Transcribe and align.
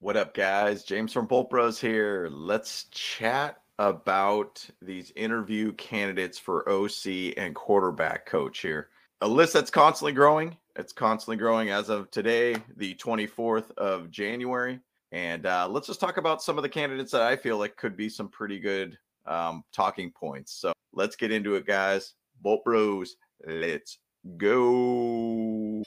What 0.00 0.16
up, 0.16 0.32
guys? 0.32 0.84
James 0.84 1.12
from 1.12 1.26
Bolt 1.26 1.50
Bros 1.50 1.80
here. 1.80 2.28
Let's 2.30 2.84
chat 2.92 3.60
about 3.80 4.64
these 4.80 5.12
interview 5.16 5.72
candidates 5.72 6.38
for 6.38 6.68
OC 6.68 7.34
and 7.36 7.52
quarterback 7.52 8.24
coach 8.24 8.60
here. 8.60 8.90
A 9.22 9.26
list 9.28 9.54
that's 9.54 9.72
constantly 9.72 10.12
growing. 10.12 10.56
It's 10.76 10.92
constantly 10.92 11.36
growing 11.36 11.70
as 11.70 11.88
of 11.88 12.12
today, 12.12 12.54
the 12.76 12.94
24th 12.94 13.72
of 13.72 14.08
January. 14.08 14.78
And 15.10 15.46
uh, 15.46 15.66
let's 15.68 15.88
just 15.88 15.98
talk 15.98 16.16
about 16.16 16.44
some 16.44 16.56
of 16.58 16.62
the 16.62 16.68
candidates 16.68 17.10
that 17.10 17.22
I 17.22 17.34
feel 17.34 17.58
like 17.58 17.76
could 17.76 17.96
be 17.96 18.08
some 18.08 18.28
pretty 18.28 18.60
good 18.60 18.96
um, 19.26 19.64
talking 19.72 20.12
points. 20.12 20.52
So 20.52 20.72
let's 20.92 21.16
get 21.16 21.32
into 21.32 21.56
it, 21.56 21.66
guys. 21.66 22.14
Bolt 22.40 22.64
Bros, 22.64 23.16
let's 23.44 23.98
go. 24.36 25.82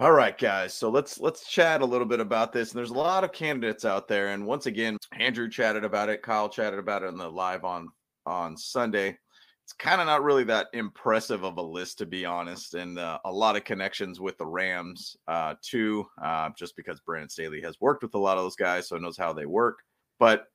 All 0.00 0.12
right, 0.12 0.38
guys. 0.38 0.74
So 0.74 0.90
let's 0.90 1.18
let's 1.18 1.50
chat 1.50 1.82
a 1.82 1.84
little 1.84 2.06
bit 2.06 2.20
about 2.20 2.52
this. 2.52 2.70
And 2.70 2.78
there's 2.78 2.90
a 2.90 2.94
lot 2.94 3.24
of 3.24 3.32
candidates 3.32 3.84
out 3.84 4.06
there. 4.06 4.28
And 4.28 4.46
once 4.46 4.66
again, 4.66 4.96
Andrew 5.18 5.50
chatted 5.50 5.82
about 5.82 6.08
it. 6.08 6.22
Kyle 6.22 6.48
chatted 6.48 6.78
about 6.78 7.02
it 7.02 7.06
in 7.06 7.16
the 7.16 7.28
live 7.28 7.64
on 7.64 7.88
on 8.24 8.56
Sunday. 8.56 9.18
It's 9.64 9.72
kind 9.72 10.00
of 10.00 10.06
not 10.06 10.22
really 10.22 10.44
that 10.44 10.68
impressive 10.72 11.42
of 11.42 11.56
a 11.56 11.62
list, 11.62 11.98
to 11.98 12.06
be 12.06 12.24
honest, 12.24 12.74
and 12.74 12.96
uh, 12.96 13.18
a 13.24 13.32
lot 13.32 13.56
of 13.56 13.64
connections 13.64 14.20
with 14.20 14.38
the 14.38 14.46
Rams 14.46 15.16
uh, 15.26 15.56
too, 15.62 16.06
uh, 16.22 16.50
just 16.56 16.76
because 16.76 17.00
Brandon 17.00 17.28
Staley 17.28 17.60
has 17.62 17.80
worked 17.80 18.04
with 18.04 18.14
a 18.14 18.18
lot 18.18 18.38
of 18.38 18.44
those 18.44 18.56
guys, 18.56 18.86
so 18.86 18.98
knows 18.98 19.18
how 19.18 19.32
they 19.32 19.46
work. 19.46 19.80
But 20.20 20.46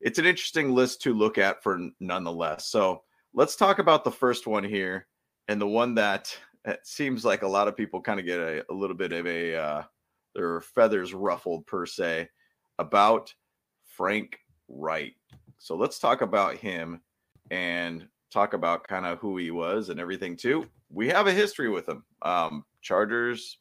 it's 0.00 0.20
an 0.20 0.26
interesting 0.26 0.76
list 0.76 1.02
to 1.02 1.12
look 1.12 1.38
at 1.38 1.60
for 1.60 1.88
nonetheless. 1.98 2.68
So 2.68 3.02
let's 3.34 3.56
talk 3.56 3.80
about 3.80 4.04
the 4.04 4.12
first 4.12 4.46
one 4.46 4.62
here, 4.62 5.08
and 5.48 5.60
the 5.60 5.66
one 5.66 5.96
that 5.96 6.38
it 6.64 6.80
seems 6.84 7.24
like 7.24 7.42
a 7.42 7.48
lot 7.48 7.68
of 7.68 7.76
people 7.76 8.00
kind 8.00 8.20
of 8.20 8.26
get 8.26 8.38
a, 8.38 8.64
a 8.70 8.74
little 8.74 8.96
bit 8.96 9.12
of 9.12 9.26
a 9.26 9.54
uh, 9.54 9.82
their 10.34 10.60
feathers 10.60 11.14
ruffled 11.14 11.66
per 11.66 11.86
se 11.86 12.28
about 12.78 13.34
Frank 13.84 14.38
Reich. 14.68 15.14
So 15.58 15.76
let's 15.76 15.98
talk 15.98 16.22
about 16.22 16.56
him 16.56 17.00
and 17.50 18.06
talk 18.32 18.54
about 18.54 18.86
kind 18.88 19.06
of 19.06 19.18
who 19.18 19.36
he 19.36 19.50
was 19.50 19.88
and 19.88 20.00
everything 20.00 20.36
too. 20.36 20.66
We 20.90 21.08
have 21.08 21.26
a 21.26 21.32
history 21.32 21.68
with 21.68 21.88
him. 21.88 22.04
Um, 22.22 22.64
Chargers 22.80 23.58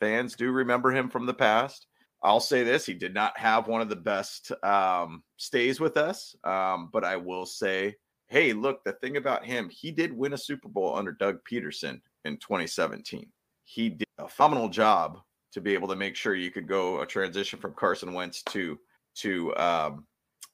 fans 0.00 0.34
do 0.34 0.50
remember 0.50 0.90
him 0.90 1.08
from 1.08 1.26
the 1.26 1.34
past. 1.34 1.86
I'll 2.22 2.40
say 2.40 2.62
this: 2.64 2.86
he 2.86 2.94
did 2.94 3.12
not 3.12 3.36
have 3.38 3.68
one 3.68 3.82
of 3.82 3.88
the 3.88 3.96
best 3.96 4.50
um, 4.62 5.22
stays 5.36 5.78
with 5.78 5.96
us, 5.96 6.34
um, 6.44 6.88
but 6.92 7.04
I 7.04 7.16
will 7.16 7.44
say, 7.44 7.96
hey, 8.28 8.52
look, 8.52 8.82
the 8.82 8.92
thing 8.94 9.18
about 9.18 9.44
him, 9.44 9.68
he 9.68 9.90
did 9.90 10.16
win 10.16 10.32
a 10.32 10.38
Super 10.38 10.68
Bowl 10.68 10.96
under 10.96 11.12
Doug 11.12 11.38
Pederson 11.50 12.00
in 12.24 12.36
2017. 12.38 13.26
He 13.64 13.90
did 13.90 14.08
a 14.18 14.28
phenomenal 14.28 14.68
job 14.68 15.20
to 15.52 15.60
be 15.60 15.74
able 15.74 15.88
to 15.88 15.96
make 15.96 16.16
sure 16.16 16.34
you 16.34 16.50
could 16.50 16.66
go 16.66 17.00
a 17.00 17.06
transition 17.06 17.58
from 17.58 17.74
Carson 17.74 18.12
Wentz 18.12 18.42
to 18.44 18.78
to 19.16 19.56
um, 19.56 20.06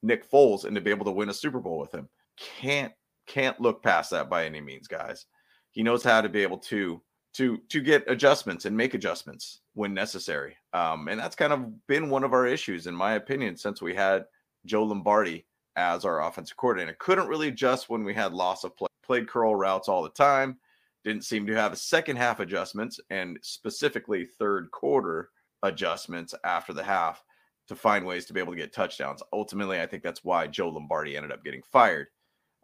Nick 0.02 0.30
Foles 0.30 0.64
and 0.64 0.74
to 0.74 0.80
be 0.80 0.90
able 0.90 1.06
to 1.06 1.10
win 1.10 1.30
a 1.30 1.34
Super 1.34 1.58
Bowl 1.58 1.78
with 1.78 1.92
him. 1.92 2.08
Can't 2.36 2.92
can't 3.26 3.60
look 3.60 3.82
past 3.82 4.10
that 4.10 4.28
by 4.28 4.44
any 4.44 4.60
means, 4.60 4.88
guys. 4.88 5.26
He 5.70 5.82
knows 5.82 6.02
how 6.02 6.20
to 6.20 6.28
be 6.28 6.42
able 6.42 6.58
to 6.58 7.00
to 7.34 7.58
to 7.68 7.80
get 7.80 8.10
adjustments 8.10 8.64
and 8.64 8.76
make 8.76 8.94
adjustments 8.94 9.60
when 9.74 9.94
necessary. 9.94 10.56
Um, 10.72 11.08
and 11.08 11.18
that's 11.18 11.36
kind 11.36 11.52
of 11.52 11.86
been 11.86 12.10
one 12.10 12.24
of 12.24 12.32
our 12.32 12.46
issues, 12.46 12.86
in 12.86 12.94
my 12.94 13.14
opinion, 13.14 13.56
since 13.56 13.80
we 13.80 13.94
had 13.94 14.24
Joe 14.66 14.84
Lombardi 14.84 15.46
as 15.76 16.04
our 16.04 16.26
offensive 16.26 16.56
coordinator. 16.56 16.96
Couldn't 16.98 17.28
really 17.28 17.48
adjust 17.48 17.88
when 17.88 18.04
we 18.04 18.14
had 18.14 18.32
loss 18.32 18.64
of 18.64 18.76
play. 18.76 18.88
Played 19.02 19.28
curl 19.28 19.56
routes 19.56 19.88
all 19.88 20.02
the 20.02 20.10
time 20.10 20.58
didn't 21.04 21.24
seem 21.24 21.46
to 21.46 21.54
have 21.54 21.76
second 21.78 22.16
half 22.16 22.40
adjustments 22.40 23.00
and 23.10 23.38
specifically 23.42 24.24
third 24.24 24.70
quarter 24.70 25.30
adjustments 25.62 26.34
after 26.44 26.72
the 26.72 26.82
half 26.82 27.22
to 27.68 27.74
find 27.74 28.04
ways 28.04 28.26
to 28.26 28.32
be 28.32 28.40
able 28.40 28.52
to 28.52 28.58
get 28.58 28.72
touchdowns. 28.72 29.22
Ultimately, 29.32 29.80
I 29.80 29.86
think 29.86 30.02
that's 30.02 30.24
why 30.24 30.46
Joe 30.46 30.68
Lombardi 30.68 31.16
ended 31.16 31.32
up 31.32 31.44
getting 31.44 31.62
fired. 31.62 32.08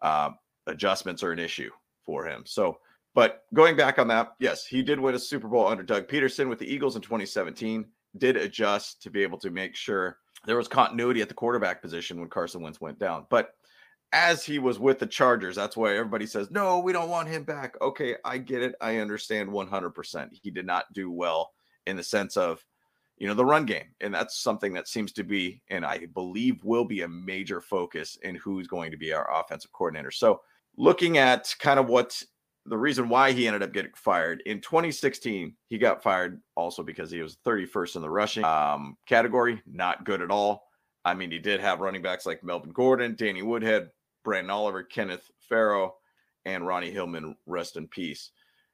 Uh, 0.02 0.30
adjustments 0.66 1.22
are 1.22 1.32
an 1.32 1.38
issue 1.38 1.70
for 2.04 2.26
him. 2.26 2.42
So, 2.44 2.78
but 3.14 3.44
going 3.54 3.76
back 3.76 3.98
on 3.98 4.08
that, 4.08 4.32
yes, 4.40 4.66
he 4.66 4.82
did 4.82 5.00
win 5.00 5.14
a 5.14 5.18
Super 5.18 5.48
Bowl 5.48 5.66
under 5.66 5.82
Doug 5.82 6.08
Pederson 6.08 6.48
with 6.48 6.58
the 6.58 6.72
Eagles 6.72 6.96
in 6.96 7.02
2017. 7.02 7.86
Did 8.18 8.36
adjust 8.36 9.02
to 9.02 9.10
be 9.10 9.22
able 9.22 9.38
to 9.38 9.50
make 9.50 9.76
sure 9.76 10.18
there 10.44 10.56
was 10.56 10.68
continuity 10.68 11.22
at 11.22 11.28
the 11.28 11.34
quarterback 11.34 11.82
position 11.82 12.20
when 12.20 12.28
Carson 12.28 12.62
Wentz 12.62 12.80
went 12.80 12.98
down. 12.98 13.26
But 13.30 13.50
as 14.12 14.44
he 14.44 14.58
was 14.58 14.78
with 14.78 14.98
the 14.98 15.06
Chargers. 15.06 15.56
That's 15.56 15.76
why 15.76 15.96
everybody 15.96 16.26
says, 16.26 16.50
no, 16.50 16.78
we 16.78 16.92
don't 16.92 17.10
want 17.10 17.28
him 17.28 17.44
back. 17.44 17.76
Okay, 17.80 18.16
I 18.24 18.38
get 18.38 18.62
it. 18.62 18.74
I 18.80 18.98
understand 18.98 19.50
100%. 19.50 20.28
He 20.42 20.50
did 20.50 20.66
not 20.66 20.92
do 20.92 21.10
well 21.10 21.52
in 21.86 21.96
the 21.96 22.02
sense 22.02 22.36
of, 22.36 22.64
you 23.18 23.26
know, 23.26 23.34
the 23.34 23.44
run 23.44 23.66
game. 23.66 23.86
And 24.00 24.14
that's 24.14 24.38
something 24.38 24.72
that 24.74 24.88
seems 24.88 25.12
to 25.12 25.24
be, 25.24 25.62
and 25.70 25.84
I 25.84 26.06
believe 26.14 26.64
will 26.64 26.84
be 26.84 27.02
a 27.02 27.08
major 27.08 27.60
focus 27.60 28.18
in 28.22 28.36
who's 28.36 28.66
going 28.66 28.90
to 28.90 28.96
be 28.96 29.12
our 29.12 29.40
offensive 29.40 29.72
coordinator. 29.72 30.10
So, 30.10 30.40
looking 30.78 31.16
at 31.16 31.54
kind 31.58 31.80
of 31.80 31.86
what 31.86 32.22
the 32.66 32.76
reason 32.76 33.08
why 33.08 33.32
he 33.32 33.46
ended 33.46 33.62
up 33.62 33.72
getting 33.72 33.92
fired 33.94 34.42
in 34.44 34.60
2016, 34.60 35.54
he 35.68 35.78
got 35.78 36.02
fired 36.02 36.40
also 36.56 36.82
because 36.82 37.10
he 37.10 37.22
was 37.22 37.38
31st 37.46 37.96
in 37.96 38.02
the 38.02 38.10
rushing 38.10 38.44
um, 38.44 38.96
category, 39.06 39.62
not 39.66 40.04
good 40.04 40.20
at 40.20 40.30
all. 40.30 40.64
I 41.04 41.14
mean, 41.14 41.30
he 41.30 41.38
did 41.38 41.60
have 41.60 41.80
running 41.80 42.02
backs 42.02 42.26
like 42.26 42.42
Melvin 42.42 42.72
Gordon, 42.72 43.14
Danny 43.16 43.42
Woodhead, 43.42 43.90
Branden 44.26 44.50
Oliver, 44.50 44.82
Kenneth 44.82 45.30
Farrow, 45.38 45.94
and 46.44 46.66
Ronnie 46.66 46.90
Hillman. 46.90 47.36
Rest 47.46 47.76
in 47.76 47.86
peace. 47.88 48.30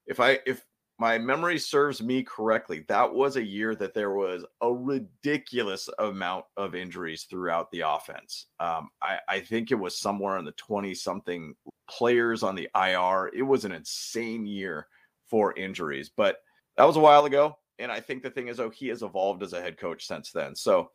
If 0.06 0.20
I 0.20 0.38
if 0.46 0.64
my 0.98 1.18
memory 1.18 1.58
serves 1.58 2.00
me 2.00 2.22
correctly, 2.22 2.84
that 2.86 3.12
was 3.12 3.36
a 3.36 3.44
year 3.44 3.74
that 3.74 3.92
there 3.92 4.12
was 4.12 4.44
a 4.60 4.72
ridiculous 4.72 5.88
amount 5.98 6.44
of 6.56 6.76
injuries 6.76 7.24
throughout 7.24 7.70
the 7.72 7.80
offense. 7.80 8.46
Um, 8.60 8.90
I, 9.02 9.18
I 9.28 9.40
think 9.40 9.72
it 9.72 9.78
was 9.80 9.98
somewhere 9.98 10.38
in 10.38 10.44
the 10.44 10.52
20 10.52 10.94
something 10.94 11.56
players 11.90 12.44
on 12.44 12.54
the 12.54 12.68
IR. 12.76 13.32
It 13.34 13.42
was 13.42 13.64
an 13.64 13.72
insane 13.72 14.46
year 14.46 14.86
for 15.26 15.58
injuries, 15.58 16.08
but 16.14 16.36
that 16.76 16.84
was 16.84 16.96
a 16.96 17.00
while 17.00 17.24
ago. 17.24 17.58
And 17.80 17.90
I 17.90 17.98
think 17.98 18.22
the 18.22 18.30
thing 18.30 18.46
is, 18.46 18.60
oh, 18.60 18.70
he 18.70 18.86
has 18.88 19.02
evolved 19.02 19.42
as 19.42 19.54
a 19.54 19.60
head 19.60 19.78
coach 19.78 20.06
since 20.06 20.30
then. 20.30 20.54
So 20.54 20.90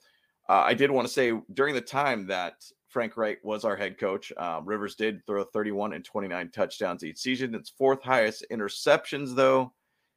uh, 0.48 0.64
I 0.66 0.74
did 0.74 0.92
want 0.92 1.06
to 1.08 1.14
say 1.14 1.34
during 1.54 1.76
the 1.76 1.82
time 1.82 2.28
that 2.28 2.64
Frank 2.98 3.16
Reich 3.16 3.38
was 3.44 3.64
our 3.64 3.76
head 3.76 4.00
coach. 4.00 4.34
Um, 4.38 4.66
Rivers 4.66 4.96
did 4.96 5.24
throw 5.28 5.44
31 5.44 5.94
and 5.94 6.04
29 6.04 6.50
touchdowns 6.50 7.04
each 7.04 7.20
season. 7.20 7.54
It's 7.54 7.70
fourth 7.70 8.02
highest 8.02 8.44
interceptions 8.52 9.36
though 9.36 9.72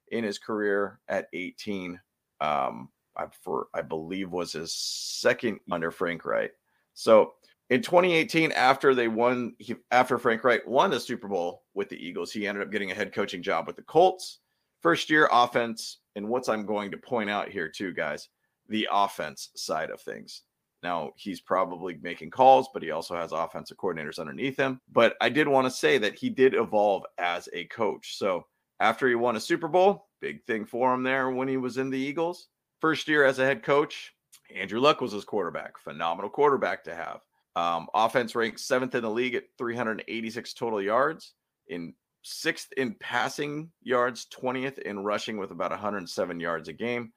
in 0.07 0.23
his 0.23 0.39
career 0.39 0.99
at 1.07 1.27
18. 1.31 2.01
Um, 2.39 2.89
I, 3.15 3.25
for 3.43 3.67
I 3.75 3.83
believe 3.83 4.31
was 4.31 4.53
his 4.53 4.73
second 4.73 5.59
under 5.69 5.91
Frank 5.91 6.25
Reich. 6.25 6.53
So 6.95 7.33
in 7.69 7.83
2018, 7.83 8.51
after 8.53 8.95
they 8.95 9.07
won, 9.07 9.53
he, 9.59 9.75
after 9.91 10.17
Frank 10.17 10.43
Reich 10.43 10.65
won 10.65 10.89
the 10.89 10.99
Super 10.99 11.27
Bowl 11.27 11.61
with 11.75 11.87
the 11.87 12.03
Eagles, 12.03 12.31
he 12.31 12.47
ended 12.47 12.63
up 12.63 12.71
getting 12.71 12.89
a 12.89 12.95
head 12.95 13.13
coaching 13.13 13.43
job 13.43 13.67
with 13.67 13.75
the 13.75 13.83
Colts. 13.83 14.39
First 14.81 15.07
year 15.07 15.29
offense, 15.31 15.99
and 16.15 16.27
what's 16.27 16.49
I'm 16.49 16.65
going 16.65 16.89
to 16.89 16.97
point 16.97 17.29
out 17.29 17.47
here 17.47 17.69
too, 17.69 17.93
guys, 17.93 18.29
the 18.69 18.87
offense 18.91 19.49
side 19.55 19.91
of 19.91 20.01
things. 20.01 20.41
Now, 20.83 21.11
he's 21.15 21.41
probably 21.41 21.97
making 22.01 22.31
calls, 22.31 22.69
but 22.73 22.81
he 22.81 22.91
also 22.91 23.15
has 23.15 23.31
offensive 23.31 23.77
coordinators 23.77 24.19
underneath 24.19 24.57
him. 24.57 24.81
But 24.91 25.15
I 25.21 25.29
did 25.29 25.47
want 25.47 25.65
to 25.65 25.71
say 25.71 25.97
that 25.99 26.15
he 26.15 26.29
did 26.29 26.55
evolve 26.55 27.03
as 27.17 27.47
a 27.53 27.65
coach. 27.65 28.17
So 28.17 28.45
after 28.79 29.07
he 29.07 29.15
won 29.15 29.35
a 29.35 29.39
Super 29.39 29.67
Bowl, 29.67 30.07
big 30.21 30.43
thing 30.45 30.65
for 30.65 30.93
him 30.93 31.03
there 31.03 31.29
when 31.29 31.47
he 31.47 31.57
was 31.57 31.77
in 31.77 31.91
the 31.91 31.99
Eagles. 31.99 32.47
First 32.79 33.07
year 33.07 33.23
as 33.23 33.37
a 33.37 33.45
head 33.45 33.61
coach, 33.61 34.13
Andrew 34.55 34.79
Luck 34.79 35.01
was 35.01 35.11
his 35.11 35.23
quarterback. 35.23 35.77
Phenomenal 35.77 36.31
quarterback 36.31 36.83
to 36.85 36.95
have. 36.95 37.19
Um, 37.55 37.87
offense 37.93 38.33
ranked 38.33 38.59
seventh 38.59 38.95
in 38.95 39.03
the 39.03 39.09
league 39.09 39.35
at 39.35 39.43
386 39.57 40.53
total 40.53 40.81
yards, 40.81 41.33
in 41.67 41.93
sixth 42.23 42.71
in 42.77 42.95
passing 42.95 43.69
yards, 43.83 44.27
20th 44.33 44.79
in 44.79 45.03
rushing 45.03 45.37
with 45.37 45.51
about 45.51 45.71
107 45.71 46.39
yards 46.39 46.69
a 46.69 46.73
game, 46.73 47.11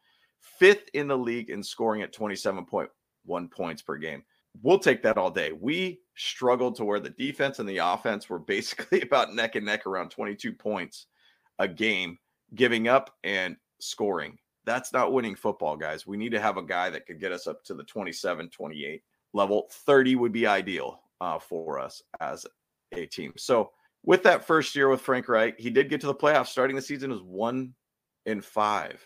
fifth 0.59 0.89
in 0.93 1.09
the 1.09 1.17
league 1.17 1.51
in 1.51 1.63
scoring 1.63 2.03
at 2.03 2.13
27.1 2.13 2.89
one 3.25 3.49
points 3.49 3.83
per 3.83 3.97
game. 3.97 4.25
We'll 4.63 4.79
take 4.79 5.03
that 5.03 5.19
all 5.19 5.31
day. 5.31 5.53
We 5.53 6.01
struggled 6.17 6.77
to 6.77 6.85
where 6.85 7.01
the 7.01 7.11
defense 7.11 7.59
and 7.59 7.69
the 7.69 7.79
offense 7.79 8.29
were 8.29 8.39
basically 8.55 9.01
about 9.01 9.35
neck 9.35 9.57
and 9.57 9.67
neck 9.67 9.87
around 9.87 10.11
22 10.11 10.53
points 10.53 11.07
a 11.59 11.69
game, 11.69 12.19
giving 12.55 12.89
up 12.89 13.15
and 13.23 13.57
scoring. 13.81 14.39
That's 14.65 14.93
not 14.93 15.13
winning 15.13 15.35
football, 15.35 15.77
guys. 15.77 16.07
We 16.07 16.17
need 16.17 16.33
to 16.33 16.41
have 16.41 16.57
a 16.57 16.63
guy 16.63 16.91
that 16.91 17.07
could 17.07 17.21
get 17.21 17.33
us 17.33 17.47
up 17.47 17.63
to 17.65 17.75
the 17.75 17.85
27, 17.85 18.49
28 18.49 19.03
level. 19.35 19.69
30 19.71 20.17
would 20.17 20.33
be 20.33 20.47
ideal 20.47 21.01
uh, 21.21 21.39
for 21.39 21.79
us 21.79 22.03
as 22.21 22.47
a 22.93 23.07
team. 23.07 23.33
So, 23.37 23.71
with 24.05 24.23
that 24.25 24.47
first 24.47 24.77
year 24.77 24.89
with 24.89 25.01
Frank 25.01 25.29
Reich, 25.29 25.59
he 25.59 25.71
did 25.71 25.89
get 25.89 26.01
to 26.03 26.07
the 26.07 26.15
playoffs. 26.15 26.49
Starting 26.49 26.77
the 26.77 26.83
season 26.83 27.11
was 27.11 27.23
one 27.23 27.75
in 28.27 28.41
five. 28.41 29.03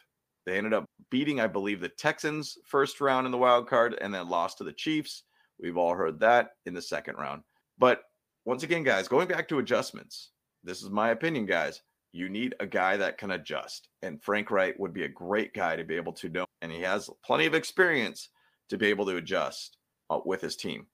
They 0.49 0.57
ended 0.57 0.73
up 0.73 0.87
beating, 1.11 1.41
I 1.41 1.47
believe, 1.47 1.79
the 1.79 1.91
Texans 1.91 2.57
first 2.65 3.03
round 3.03 3.27
in 3.27 3.33
the 3.33 3.37
wild 3.37 3.69
card 3.69 3.99
and 4.01 4.15
then 4.15 4.31
lost 4.31 4.57
to 4.59 4.65
the 4.65 4.73
Chiefs. 4.73 5.25
We've 5.61 5.77
all 5.77 5.95
heard 5.95 6.19
that 6.21 6.53
in 6.65 6.73
the 6.73 6.81
second 6.81 7.17
round. 7.17 7.43
But 7.79 8.05
once 8.47 8.63
again, 8.63 8.83
guys, 8.83 9.09
going 9.09 9.29
back 9.29 9.47
to 9.49 9.59
adjustments, 9.59 10.31
this 10.65 10.83
is 10.83 10.89
my 10.89 11.11
opinion, 11.11 11.45
guys. 11.45 11.83
you 12.13 12.31
need 12.31 12.55
a 12.61 12.67
guy 12.67 12.97
that 12.97 13.19
can 13.19 13.33
adjust. 13.33 13.91
And 14.01 14.23
Frank 14.23 14.51
Reich 14.51 14.79
would 14.79 14.95
be 14.95 15.03
a 15.03 15.09
great 15.09 15.53
guy 15.53 15.77
to 15.77 15.85
be 15.85 15.97
able 15.97 16.15
to 16.15 16.31
know. 16.31 16.47
And 16.63 16.73
he 16.73 16.81
has 16.81 17.11
plenty 17.23 17.45
of 17.45 17.53
experience 17.53 18.31
to 18.71 18.79
be 18.79 18.87
able 18.87 19.05
to 19.05 19.17
adjust 19.17 19.77
uh, 20.09 20.21
with 20.25 20.41
his 20.41 20.57
team. 20.57 20.87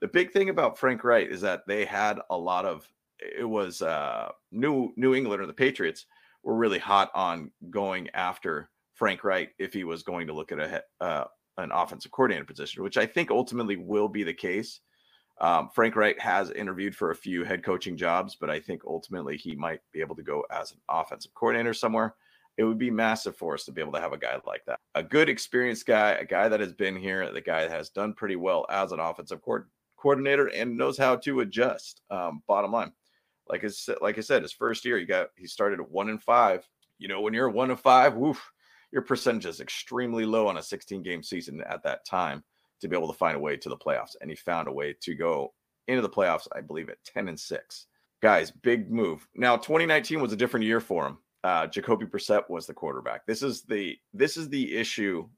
The 0.00 0.08
big 0.08 0.32
thing 0.32 0.48
about 0.48 0.78
Frank 0.78 1.04
Reich 1.04 1.28
is 1.28 1.42
that 1.42 1.66
they 1.66 1.84
had 1.84 2.18
a 2.30 2.36
lot 2.38 2.64
of 2.64 2.88
it 3.20 3.44
was 3.44 3.82
uh, 3.82 4.30
New 4.50 4.94
New 4.96 5.14
England 5.14 5.42
or 5.42 5.46
the 5.46 5.52
Patriots 5.52 6.06
were 6.42 6.56
really 6.56 6.78
hot 6.78 7.10
on 7.14 7.50
going 7.68 8.08
after 8.14 8.70
Frank 8.94 9.24
Reich 9.24 9.54
if 9.58 9.72
he 9.72 9.84
was 9.84 10.02
going 10.02 10.26
to 10.26 10.32
look 10.32 10.52
at 10.52 10.58
a 10.58 10.82
uh, 11.00 11.24
an 11.58 11.70
offensive 11.72 12.10
coordinator 12.10 12.44
position, 12.44 12.82
which 12.82 12.96
I 12.96 13.06
think 13.06 13.30
ultimately 13.30 13.76
will 13.76 14.08
be 14.08 14.22
the 14.22 14.34
case. 14.34 14.80
Um, 15.40 15.70
Frank 15.74 15.96
Reich 15.96 16.18
has 16.18 16.50
interviewed 16.50 16.94
for 16.94 17.10
a 17.10 17.16
few 17.16 17.44
head 17.44 17.64
coaching 17.64 17.96
jobs, 17.96 18.36
but 18.36 18.50
I 18.50 18.60
think 18.60 18.82
ultimately 18.86 19.36
he 19.36 19.56
might 19.56 19.80
be 19.92 20.00
able 20.00 20.16
to 20.16 20.22
go 20.22 20.44
as 20.50 20.72
an 20.72 20.78
offensive 20.88 21.34
coordinator 21.34 21.74
somewhere. 21.74 22.14
It 22.58 22.64
would 22.64 22.78
be 22.78 22.90
massive 22.90 23.36
for 23.36 23.54
us 23.54 23.64
to 23.64 23.72
be 23.72 23.80
able 23.80 23.92
to 23.92 24.00
have 24.00 24.12
a 24.12 24.18
guy 24.18 24.38
like 24.46 24.64
that. 24.66 24.78
A 24.94 25.02
good 25.02 25.28
experienced 25.28 25.86
guy, 25.86 26.12
a 26.12 26.24
guy 26.24 26.48
that 26.48 26.60
has 26.60 26.74
been 26.74 26.96
here, 26.96 27.30
the 27.32 27.40
guy 27.40 27.62
that 27.62 27.70
has 27.70 27.88
done 27.88 28.12
pretty 28.12 28.36
well 28.36 28.66
as 28.70 28.92
an 28.92 29.00
offensive 29.00 29.40
co- 29.42 29.64
coordinator 29.96 30.48
and 30.48 30.76
knows 30.76 30.98
how 30.98 31.16
to 31.16 31.40
adjust. 31.40 32.02
Um, 32.10 32.42
bottom 32.46 32.72
line, 32.72 32.92
like 33.48 33.64
I 33.64 33.70
like 34.02 34.18
I 34.18 34.20
said, 34.20 34.42
his 34.42 34.52
first 34.52 34.84
year, 34.84 34.98
he 34.98 35.06
got 35.06 35.28
he 35.36 35.46
started 35.46 35.80
at 35.80 35.90
one 35.90 36.10
and 36.10 36.22
five. 36.22 36.68
You 36.98 37.08
know, 37.08 37.22
when 37.22 37.32
you're 37.34 37.48
one 37.48 37.70
and 37.70 37.80
five, 37.80 38.14
woof, 38.14 38.51
your 38.92 39.02
percentage 39.02 39.46
is 39.46 39.60
extremely 39.60 40.24
low 40.24 40.46
on 40.46 40.58
a 40.58 40.62
16 40.62 41.02
game 41.02 41.22
season 41.22 41.62
at 41.68 41.82
that 41.82 42.04
time 42.04 42.44
to 42.80 42.88
be 42.88 42.96
able 42.96 43.10
to 43.10 43.18
find 43.18 43.36
a 43.36 43.40
way 43.40 43.56
to 43.56 43.68
the 43.68 43.76
playoffs. 43.76 44.16
And 44.20 44.30
he 44.30 44.36
found 44.36 44.68
a 44.68 44.72
way 44.72 44.94
to 45.00 45.14
go 45.14 45.54
into 45.88 46.02
the 46.02 46.10
playoffs, 46.10 46.46
I 46.54 46.60
believe, 46.60 46.88
at 46.88 47.02
10 47.04 47.28
and 47.28 47.38
6. 47.38 47.86
Guys, 48.20 48.50
big 48.50 48.90
move. 48.90 49.26
Now, 49.34 49.56
2019 49.56 50.20
was 50.20 50.32
a 50.32 50.36
different 50.36 50.66
year 50.66 50.80
for 50.80 51.06
him. 51.06 51.18
Uh, 51.42 51.66
Jacoby 51.66 52.06
Brissett 52.06 52.48
was 52.48 52.66
the 52.66 52.74
quarterback. 52.74 53.26
This 53.26 53.42
is 53.42 53.62
the 53.62 53.96
this 54.14 54.36
is 54.36 54.48
the 54.48 54.76
issue 54.76 55.28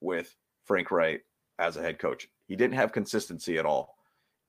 with 0.00 0.36
Frank 0.64 0.92
Reich 0.92 1.24
as 1.58 1.76
a 1.76 1.82
head 1.82 1.98
coach. 1.98 2.28
He 2.46 2.54
didn't 2.54 2.76
have 2.76 2.92
consistency 2.92 3.58
at 3.58 3.66
all 3.66 3.96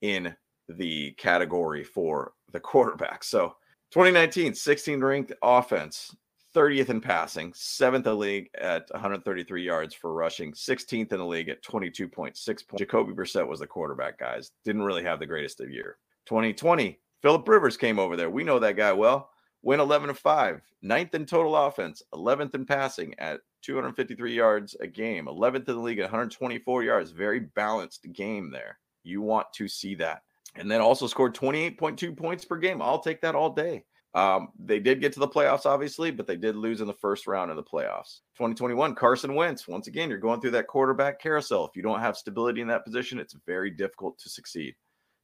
in 0.02 0.36
the 0.68 1.12
category 1.14 1.84
for 1.84 2.34
the 2.52 2.60
quarterback. 2.60 3.24
So 3.24 3.56
2019, 3.92 4.54
16 4.54 5.00
ranked 5.04 5.34
offense, 5.42 6.16
30th 6.56 6.90
in 6.90 7.02
passing, 7.02 7.54
seventh 7.54 8.06
in 8.06 8.12
the 8.12 8.18
league 8.18 8.50
at 8.56 8.90
133 8.92 9.64
yards 9.64 9.94
for 9.94 10.14
rushing, 10.14 10.52
16th 10.52 11.12
in 11.12 11.20
the 11.20 11.26
league 11.26 11.50
at 11.50 11.64
22.6 11.64 12.12
points. 12.12 12.46
Jacoby 12.78 13.14
Brissett 13.14 13.48
was 13.48 13.60
the 13.60 13.68
quarterback, 13.68 14.18
guys. 14.20 14.52
Didn't 14.66 14.84
really 14.84 15.04
have 15.04 15.20
the 15.20 15.26
greatest 15.26 15.62
of 15.62 15.70
year. 15.70 15.98
2020, 16.26 17.00
Philip 17.22 17.48
Rivers 17.48 17.78
came 17.78 18.00
over 18.00 18.16
there. 18.16 18.30
We 18.30 18.44
know 18.44 18.60
that 18.60 18.78
guy 18.78 18.94
well. 18.94 19.30
Went 19.62 19.82
11 19.82 20.08
to 20.08 20.14
5, 20.14 20.62
ninth 20.82 21.14
in 21.14 21.26
total 21.26 21.56
offense, 21.56 22.02
11th 22.14 22.56
in 22.56 22.66
passing 22.66 23.14
at 23.20 23.42
253 23.62 24.34
yards 24.34 24.74
a 24.80 24.88
game, 24.88 25.26
11th 25.26 25.68
in 25.68 25.76
the 25.76 25.82
league 25.82 26.00
at 26.00 26.04
124 26.04 26.84
yards. 26.84 27.12
Very 27.12 27.42
balanced 27.42 28.08
game 28.14 28.52
there. 28.52 28.80
You 29.04 29.22
want 29.22 29.48
to 29.56 29.68
see 29.68 29.96
that. 29.96 30.22
And 30.56 30.72
then 30.72 30.80
also 30.80 31.08
scored 31.08 31.36
28.2 31.36 32.16
points 32.16 32.46
per 32.46 32.58
game. 32.58 32.82
I'll 32.82 33.00
take 33.00 33.22
that 33.22 33.36
all 33.36 33.50
day. 33.50 33.84
Um, 34.16 34.50
they 34.58 34.80
did 34.80 35.02
get 35.02 35.14
to 35.14 35.20
the 35.20 35.28
playoffs, 35.28 35.66
obviously, 35.66 36.10
but 36.10 36.26
they 36.26 36.36
did 36.36 36.56
lose 36.56 36.82
in 36.82 36.88
the 36.88 36.94
first 36.94 37.28
round 37.28 37.52
of 37.52 37.58
the 37.58 37.64
playoffs. 37.64 38.22
2021, 38.38 38.96
Carson 38.96 39.36
Wentz. 39.36 39.68
Once 39.68 39.88
again, 39.88 40.10
you're 40.10 40.18
going 40.18 40.42
through 40.42 40.52
that 40.52 40.68
quarterback 40.68 41.22
carousel. 41.22 41.66
If 41.66 41.76
you 41.76 41.84
don't 41.84 42.00
have 42.00 42.18
stability 42.18 42.62
in 42.62 42.68
that 42.70 42.86
position, 42.86 43.20
it's 43.20 43.36
very 43.46 43.70
difficult 43.70 44.18
to 44.20 44.30
succeed. 44.30 44.76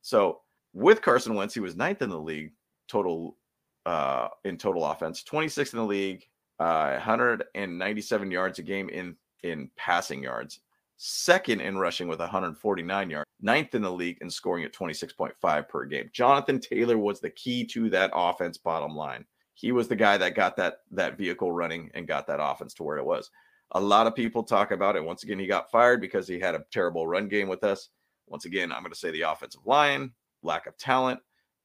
So 0.01 0.41
with 0.73 1.01
Carson 1.01 1.33
Wentz, 1.33 1.53
he 1.53 1.61
was 1.61 1.75
ninth 1.75 2.01
in 2.01 2.09
the 2.09 2.19
league 2.19 2.51
total 2.87 3.37
uh, 3.85 4.29
in 4.43 4.57
total 4.57 4.85
offense, 4.85 5.23
26th 5.23 5.73
in 5.73 5.79
the 5.79 5.85
league, 5.85 6.23
uh, 6.59 6.91
197 6.91 8.31
yards 8.31 8.59
a 8.59 8.63
game 8.63 8.89
in 8.89 9.15
in 9.43 9.69
passing 9.77 10.23
yards, 10.23 10.59
second 10.97 11.61
in 11.61 11.77
rushing 11.77 12.07
with 12.07 12.19
149 12.19 13.09
yards, 13.09 13.29
ninth 13.41 13.75
in 13.75 13.81
the 13.81 13.91
league 13.91 14.17
in 14.21 14.29
scoring 14.29 14.63
at 14.63 14.73
26.5 14.73 15.69
per 15.69 15.85
game. 15.85 16.09
Jonathan 16.13 16.59
Taylor 16.59 16.97
was 16.97 17.19
the 17.19 17.29
key 17.29 17.65
to 17.67 17.89
that 17.89 18.11
offense 18.13 18.57
bottom 18.57 18.95
line. 18.95 19.25
He 19.53 19.71
was 19.71 19.87
the 19.87 19.95
guy 19.95 20.17
that 20.17 20.35
got 20.35 20.57
that 20.57 20.79
that 20.91 21.17
vehicle 21.17 21.51
running 21.51 21.89
and 21.93 22.07
got 22.07 22.27
that 22.27 22.43
offense 22.43 22.73
to 22.75 22.83
where 22.83 22.97
it 22.97 23.05
was. 23.05 23.31
A 23.71 23.79
lot 23.79 24.07
of 24.07 24.15
people 24.15 24.43
talk 24.43 24.71
about 24.71 24.95
it. 24.95 25.03
Once 25.03 25.23
again, 25.23 25.39
he 25.39 25.47
got 25.47 25.71
fired 25.71 26.01
because 26.01 26.27
he 26.27 26.39
had 26.39 26.55
a 26.55 26.65
terrible 26.71 27.07
run 27.07 27.27
game 27.27 27.47
with 27.47 27.63
us. 27.63 27.89
Once 28.27 28.45
again, 28.45 28.71
I'm 28.71 28.81
going 28.81 28.91
to 28.91 28.97
say 28.97 29.11
the 29.11 29.21
offensive 29.21 29.65
line, 29.65 30.11
lack 30.43 30.67
of 30.67 30.77
talent, 30.77 31.19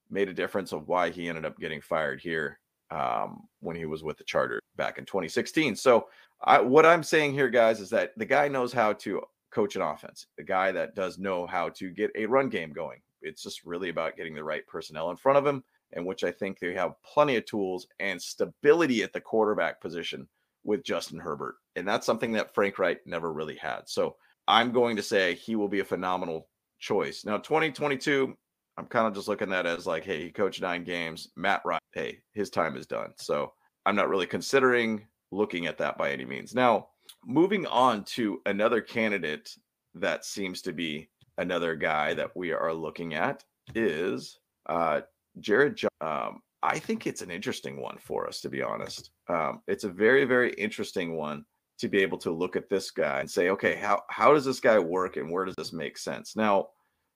made 0.09 0.29
a 0.29 0.35
difference 0.35 0.73
of 0.73 0.89
why 0.89 1.11
he 1.11 1.29
ended 1.29 1.45
up 1.45 1.59
getting 1.59 1.81
fired 1.81 2.21
here 2.21 2.59
um, 2.91 3.49
when 3.61 3.77
he 3.77 3.87
was 3.87 4.03
with 4.03 4.19
the 4.19 4.25
Charter 4.25 4.61
back 4.77 4.99
in 4.99 5.05
2016. 5.05 5.77
So, 5.77 6.09
I, 6.43 6.61
what 6.61 6.87
I'm 6.87 7.03
saying 7.03 7.35
here, 7.35 7.51
guys, 7.51 7.81
is 7.81 7.91
that 7.91 8.13
the 8.17 8.25
guy 8.25 8.49
knows 8.49 8.73
how 8.73 8.95
to 8.95 9.21
coach 9.51 9.77
an 9.77 9.83
offense, 9.83 10.27
the 10.39 10.45
guy 10.45 10.73
that 10.73 10.95
does 10.95 11.19
know 11.19 11.47
how 11.47 11.69
to 11.71 11.91
get 11.91 12.11
a 12.15 12.27
run 12.27 12.49
game 12.49 12.73
going. 12.73 13.01
It's 13.21 13.43
just 13.43 13.65
really 13.65 13.91
about 13.91 14.17
getting 14.17 14.35
the 14.35 14.45
right 14.45 14.67
personnel 14.67 15.11
in 15.11 15.17
front 15.17 15.39
of 15.39 15.47
him, 15.47 15.63
and 15.93 16.07
which 16.07 16.25
I 16.25 16.31
think 16.31 16.59
they 16.59 16.73
have 16.75 16.95
plenty 17.03 17.37
of 17.37 17.45
tools 17.45 17.87
and 17.99 18.21
stability 18.21 19.03
at 19.03 19.13
the 19.13 19.21
quarterback 19.21 19.81
position 19.81 20.27
with 20.65 20.85
Justin 20.85 21.19
Herbert. 21.19 21.57
And 21.77 21.87
that's 21.87 22.07
something 22.07 22.33
that 22.33 22.55
Frank 22.55 22.79
Reich 22.79 23.07
never 23.07 23.33
really 23.33 23.57
had. 23.57 23.83
So, 23.87 24.17
I'm 24.49 24.73
going 24.73 24.97
to 24.97 25.03
say 25.03 25.35
he 25.35 25.55
will 25.55 25.69
be 25.69 25.81
a 25.81 25.85
phenomenal 25.85 26.49
choice. 26.81 27.25
Now, 27.25 27.37
2022, 27.37 28.37
I'm 28.81 28.87
kind 28.87 29.07
of 29.07 29.15
just 29.15 29.29
looking 29.29 29.53
at 29.53 29.67
as 29.67 29.87
like, 29.87 30.05
hey, 30.05 30.23
he 30.23 30.31
coached 30.31 30.63
nine 30.63 30.85
games. 30.85 31.29
Matt 31.37 31.61
Ryan, 31.67 31.81
hey, 31.93 32.21
his 32.33 32.49
time 32.49 32.79
is 32.79 32.87
done. 32.87 33.13
So 33.19 33.53
I'm 33.85 33.95
not 33.95 34.09
really 34.09 34.27
considering 34.27 35.07
looking 35.31 35.67
at 35.67 35.77
that 35.79 35.99
by 35.99 36.11
any 36.11 36.25
means. 36.25 36.55
Now, 36.55 36.89
moving 37.27 37.67
on 37.67 38.05
to 38.05 38.41
another 38.47 38.81
candidate 38.81 39.55
that 39.97 40.25
seems 40.25 40.63
to 40.63 40.73
be 40.73 41.11
another 41.37 41.77
guy 41.77 42.15
that 42.15 42.35
we 42.35 42.53
are 42.53 42.73
looking 42.73 43.13
at 43.13 43.45
is 43.75 44.39
uh, 44.67 45.03
Jerrod. 45.41 45.75
John- 45.75 45.91
um, 46.01 46.41
I 46.63 46.79
think 46.79 47.07
it's 47.07 47.21
an 47.21 47.31
interesting 47.31 47.83
one 47.83 47.99
for 47.99 48.27
us, 48.27 48.41
to 48.41 48.49
be 48.49 48.63
honest. 48.63 49.11
Um, 49.29 49.61
it's 49.69 49.85
a 49.85 49.91
very, 49.91 50.25
very 50.25 50.55
interesting 50.55 51.17
one 51.17 51.45
to 51.81 51.89
be 51.89 51.99
able 51.99 52.19
to 52.19 52.31
look 52.31 52.57
at 52.57 52.71
this 52.71 52.91
guy 52.91 53.21
and 53.21 53.31
say, 53.31 53.51
okay, 53.51 53.75
how 53.75 54.03
how 54.09 54.33
does 54.33 54.47
this 54.47 54.61
guy 54.61 54.79
work 54.79 55.19
and 55.19 55.31
where 55.31 55.45
does 55.45 55.55
this 55.57 55.73
make 55.73 55.99
sense? 55.99 56.35
Now, 56.35 56.69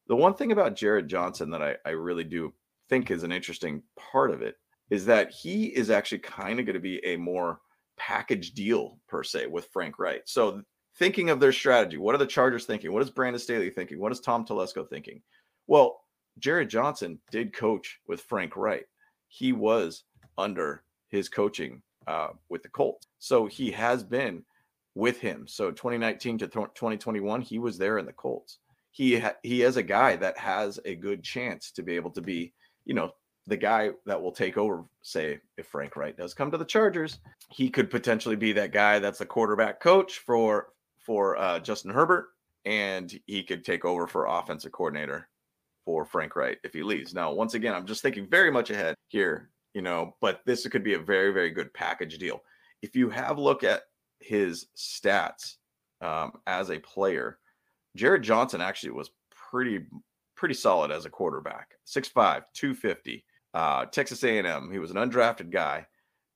the 0.06 0.16
one 0.16 0.34
thing 0.34 0.52
about 0.52 0.76
Jerrod 0.76 1.06
Johnson 1.06 1.50
that 1.50 1.62
I, 1.62 1.76
I 1.86 1.90
really 1.90 2.24
do 2.24 2.52
think 2.88 3.10
is 3.10 3.22
an 3.22 3.32
interesting 3.32 3.82
part 3.96 4.30
of 4.30 4.42
it 4.42 4.56
is 4.90 5.06
that 5.06 5.30
he 5.30 5.66
is 5.66 5.90
actually 5.90 6.18
kind 6.18 6.60
of 6.60 6.66
going 6.66 6.74
to 6.74 6.80
be 6.80 7.04
a 7.04 7.16
more 7.16 7.60
package 7.96 8.52
deal 8.52 8.98
per 9.08 9.22
se 9.22 9.46
with 9.46 9.68
Frank 9.72 9.98
Reich. 9.98 10.22
So 10.26 10.62
thinking 10.98 11.30
of 11.30 11.40
their 11.40 11.52
strategy, 11.52 11.96
what 11.96 12.14
are 12.14 12.18
the 12.18 12.26
Chargers 12.26 12.66
thinking? 12.66 12.92
What 12.92 13.02
is 13.02 13.10
Brandon 13.10 13.40
Staley 13.40 13.70
thinking? 13.70 13.98
What 13.98 14.12
is 14.12 14.20
Tom 14.20 14.44
Telesco 14.44 14.88
thinking? 14.88 15.22
Well, 15.66 16.00
Jerrod 16.40 16.68
Johnson 16.68 17.18
did 17.30 17.54
coach 17.54 17.98
with 18.06 18.20
Frank 18.22 18.56
Reich. 18.56 18.86
He 19.28 19.52
was 19.52 20.04
under 20.36 20.84
his 21.08 21.28
coaching 21.28 21.80
uh, 22.06 22.28
with 22.48 22.62
the 22.62 22.68
Colts. 22.68 23.06
So 23.18 23.46
he 23.46 23.70
has 23.70 24.02
been 24.02 24.44
with 24.94 25.18
him. 25.18 25.46
So 25.48 25.70
2019 25.70 26.38
to 26.38 26.46
2021, 26.46 27.40
he 27.40 27.58
was 27.58 27.78
there 27.78 27.98
in 27.98 28.06
the 28.06 28.12
Colts 28.12 28.58
he 28.94 29.18
ha- 29.18 29.34
he 29.42 29.62
is 29.62 29.76
a 29.76 29.82
guy 29.82 30.14
that 30.14 30.38
has 30.38 30.78
a 30.84 30.94
good 30.94 31.24
chance 31.24 31.72
to 31.72 31.82
be 31.82 31.96
able 31.96 32.12
to 32.12 32.22
be, 32.22 32.54
you 32.84 32.94
know, 32.94 33.10
the 33.48 33.56
guy 33.56 33.90
that 34.06 34.22
will 34.22 34.30
take 34.30 34.56
over. 34.56 34.84
Say, 35.02 35.40
if 35.58 35.66
Frank 35.66 35.96
Reich 35.96 36.16
does 36.16 36.32
come 36.32 36.52
to 36.52 36.56
the 36.56 36.64
Chargers, 36.64 37.18
he 37.50 37.68
could 37.68 37.90
potentially 37.90 38.36
be 38.36 38.52
that 38.52 38.72
guy 38.72 39.00
that's 39.00 39.18
the 39.18 39.26
quarterback 39.26 39.80
coach 39.80 40.20
for 40.20 40.68
for 41.04 41.36
uh, 41.36 41.58
Justin 41.58 41.90
Herbert, 41.90 42.28
and 42.64 43.12
he 43.26 43.42
could 43.42 43.64
take 43.64 43.84
over 43.84 44.06
for 44.06 44.26
offensive 44.26 44.70
coordinator 44.70 45.28
for 45.84 46.04
Frank 46.04 46.36
Reich 46.36 46.58
if 46.62 46.72
he 46.72 46.84
leaves. 46.84 47.12
Now, 47.12 47.32
once 47.32 47.54
again, 47.54 47.74
I'm 47.74 47.86
just 47.86 48.00
thinking 48.00 48.28
very 48.30 48.52
much 48.52 48.70
ahead 48.70 48.94
here, 49.08 49.50
you 49.74 49.82
know, 49.82 50.14
but 50.20 50.40
this 50.46 50.64
could 50.68 50.84
be 50.84 50.94
a 50.94 51.00
very 51.00 51.32
very 51.32 51.50
good 51.50 51.74
package 51.74 52.16
deal. 52.18 52.44
If 52.80 52.94
you 52.94 53.10
have 53.10 53.40
look 53.40 53.64
at 53.64 53.82
his 54.20 54.66
stats 54.76 55.56
um, 56.00 56.34
as 56.46 56.70
a 56.70 56.78
player 56.78 57.38
Jerrod 57.96 58.22
Johnson 58.22 58.60
actually 58.60 58.92
was 58.92 59.10
pretty 59.30 59.86
pretty 60.36 60.54
solid 60.54 60.90
as 60.90 61.06
a 61.06 61.10
quarterback. 61.10 61.74
6'5, 61.86 62.42
250. 62.54 63.24
Uh, 63.54 63.86
Texas 63.86 64.24
A&M. 64.24 64.70
He 64.72 64.78
was 64.78 64.90
an 64.90 64.96
undrafted 64.96 65.50
guy. 65.50 65.86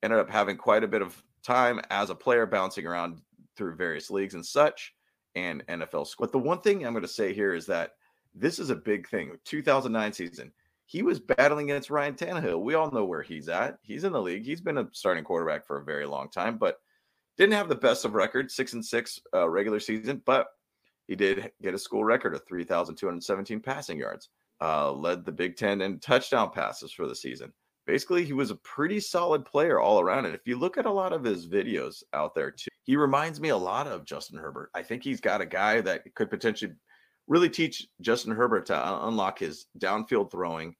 Ended 0.02 0.20
up 0.20 0.30
having 0.30 0.56
quite 0.56 0.84
a 0.84 0.88
bit 0.88 1.02
of 1.02 1.20
time 1.42 1.80
as 1.90 2.10
a 2.10 2.14
player, 2.14 2.46
bouncing 2.46 2.86
around 2.86 3.20
through 3.56 3.74
various 3.74 4.10
leagues 4.10 4.34
and 4.34 4.46
such, 4.46 4.94
and 5.34 5.66
NFL. 5.66 6.14
But 6.18 6.30
the 6.30 6.38
one 6.38 6.60
thing 6.60 6.86
I'm 6.86 6.92
going 6.92 7.02
to 7.02 7.08
say 7.08 7.34
here 7.34 7.54
is 7.54 7.66
that 7.66 7.92
this 8.34 8.60
is 8.60 8.70
a 8.70 8.76
big 8.76 9.08
thing. 9.08 9.32
2009 9.44 10.12
season, 10.12 10.52
he 10.86 11.02
was 11.02 11.18
battling 11.18 11.70
against 11.70 11.90
Ryan 11.90 12.14
Tannehill. 12.14 12.62
We 12.62 12.74
all 12.74 12.90
know 12.90 13.04
where 13.04 13.22
he's 13.22 13.48
at. 13.48 13.78
He's 13.82 14.04
in 14.04 14.12
the 14.12 14.22
league. 14.22 14.44
He's 14.44 14.60
been 14.60 14.78
a 14.78 14.88
starting 14.92 15.24
quarterback 15.24 15.66
for 15.66 15.78
a 15.78 15.84
very 15.84 16.06
long 16.06 16.30
time, 16.30 16.56
but 16.56 16.78
didn't 17.36 17.54
have 17.54 17.68
the 17.68 17.74
best 17.74 18.04
of 18.04 18.14
records, 18.14 18.54
six 18.54 18.72
and 18.72 18.84
six 18.84 19.20
uh, 19.34 19.48
regular 19.48 19.80
season, 19.80 20.22
but 20.24 20.48
he 21.08 21.16
did 21.16 21.50
get 21.62 21.74
a 21.74 21.78
school 21.78 22.04
record 22.04 22.34
of 22.34 22.46
3,217 22.46 23.60
passing 23.60 23.98
yards, 23.98 24.28
uh, 24.60 24.92
led 24.92 25.24
the 25.24 25.32
Big 25.32 25.56
Ten 25.56 25.80
in 25.80 25.98
touchdown 25.98 26.50
passes 26.50 26.92
for 26.92 27.08
the 27.08 27.16
season. 27.16 27.52
basically 27.86 28.22
he 28.22 28.34
was 28.34 28.50
a 28.50 28.56
pretty 28.56 29.00
solid 29.00 29.46
player 29.46 29.80
all 29.80 29.98
around. 29.98 30.26
And 30.26 30.34
if 30.34 30.46
you 30.46 30.58
look 30.58 30.76
at 30.76 30.84
a 30.84 30.92
lot 30.92 31.14
of 31.14 31.24
his 31.24 31.48
videos 31.48 32.02
out 32.12 32.34
there 32.34 32.50
too, 32.50 32.68
he 32.84 32.96
reminds 32.96 33.40
me 33.40 33.48
a 33.48 33.56
lot 33.56 33.86
of 33.86 34.04
Justin 34.04 34.38
Herbert. 34.38 34.70
I 34.74 34.82
think 34.82 35.02
he's 35.02 35.22
got 35.22 35.40
a 35.40 35.46
guy 35.46 35.80
that 35.80 36.02
could 36.14 36.28
potentially 36.28 36.72
really 37.26 37.48
teach 37.48 37.86
Justin 38.02 38.34
Herbert 38.34 38.66
to 38.66 39.06
unlock 39.06 39.38
his 39.38 39.66
downfield 39.78 40.30
throwing. 40.30 40.74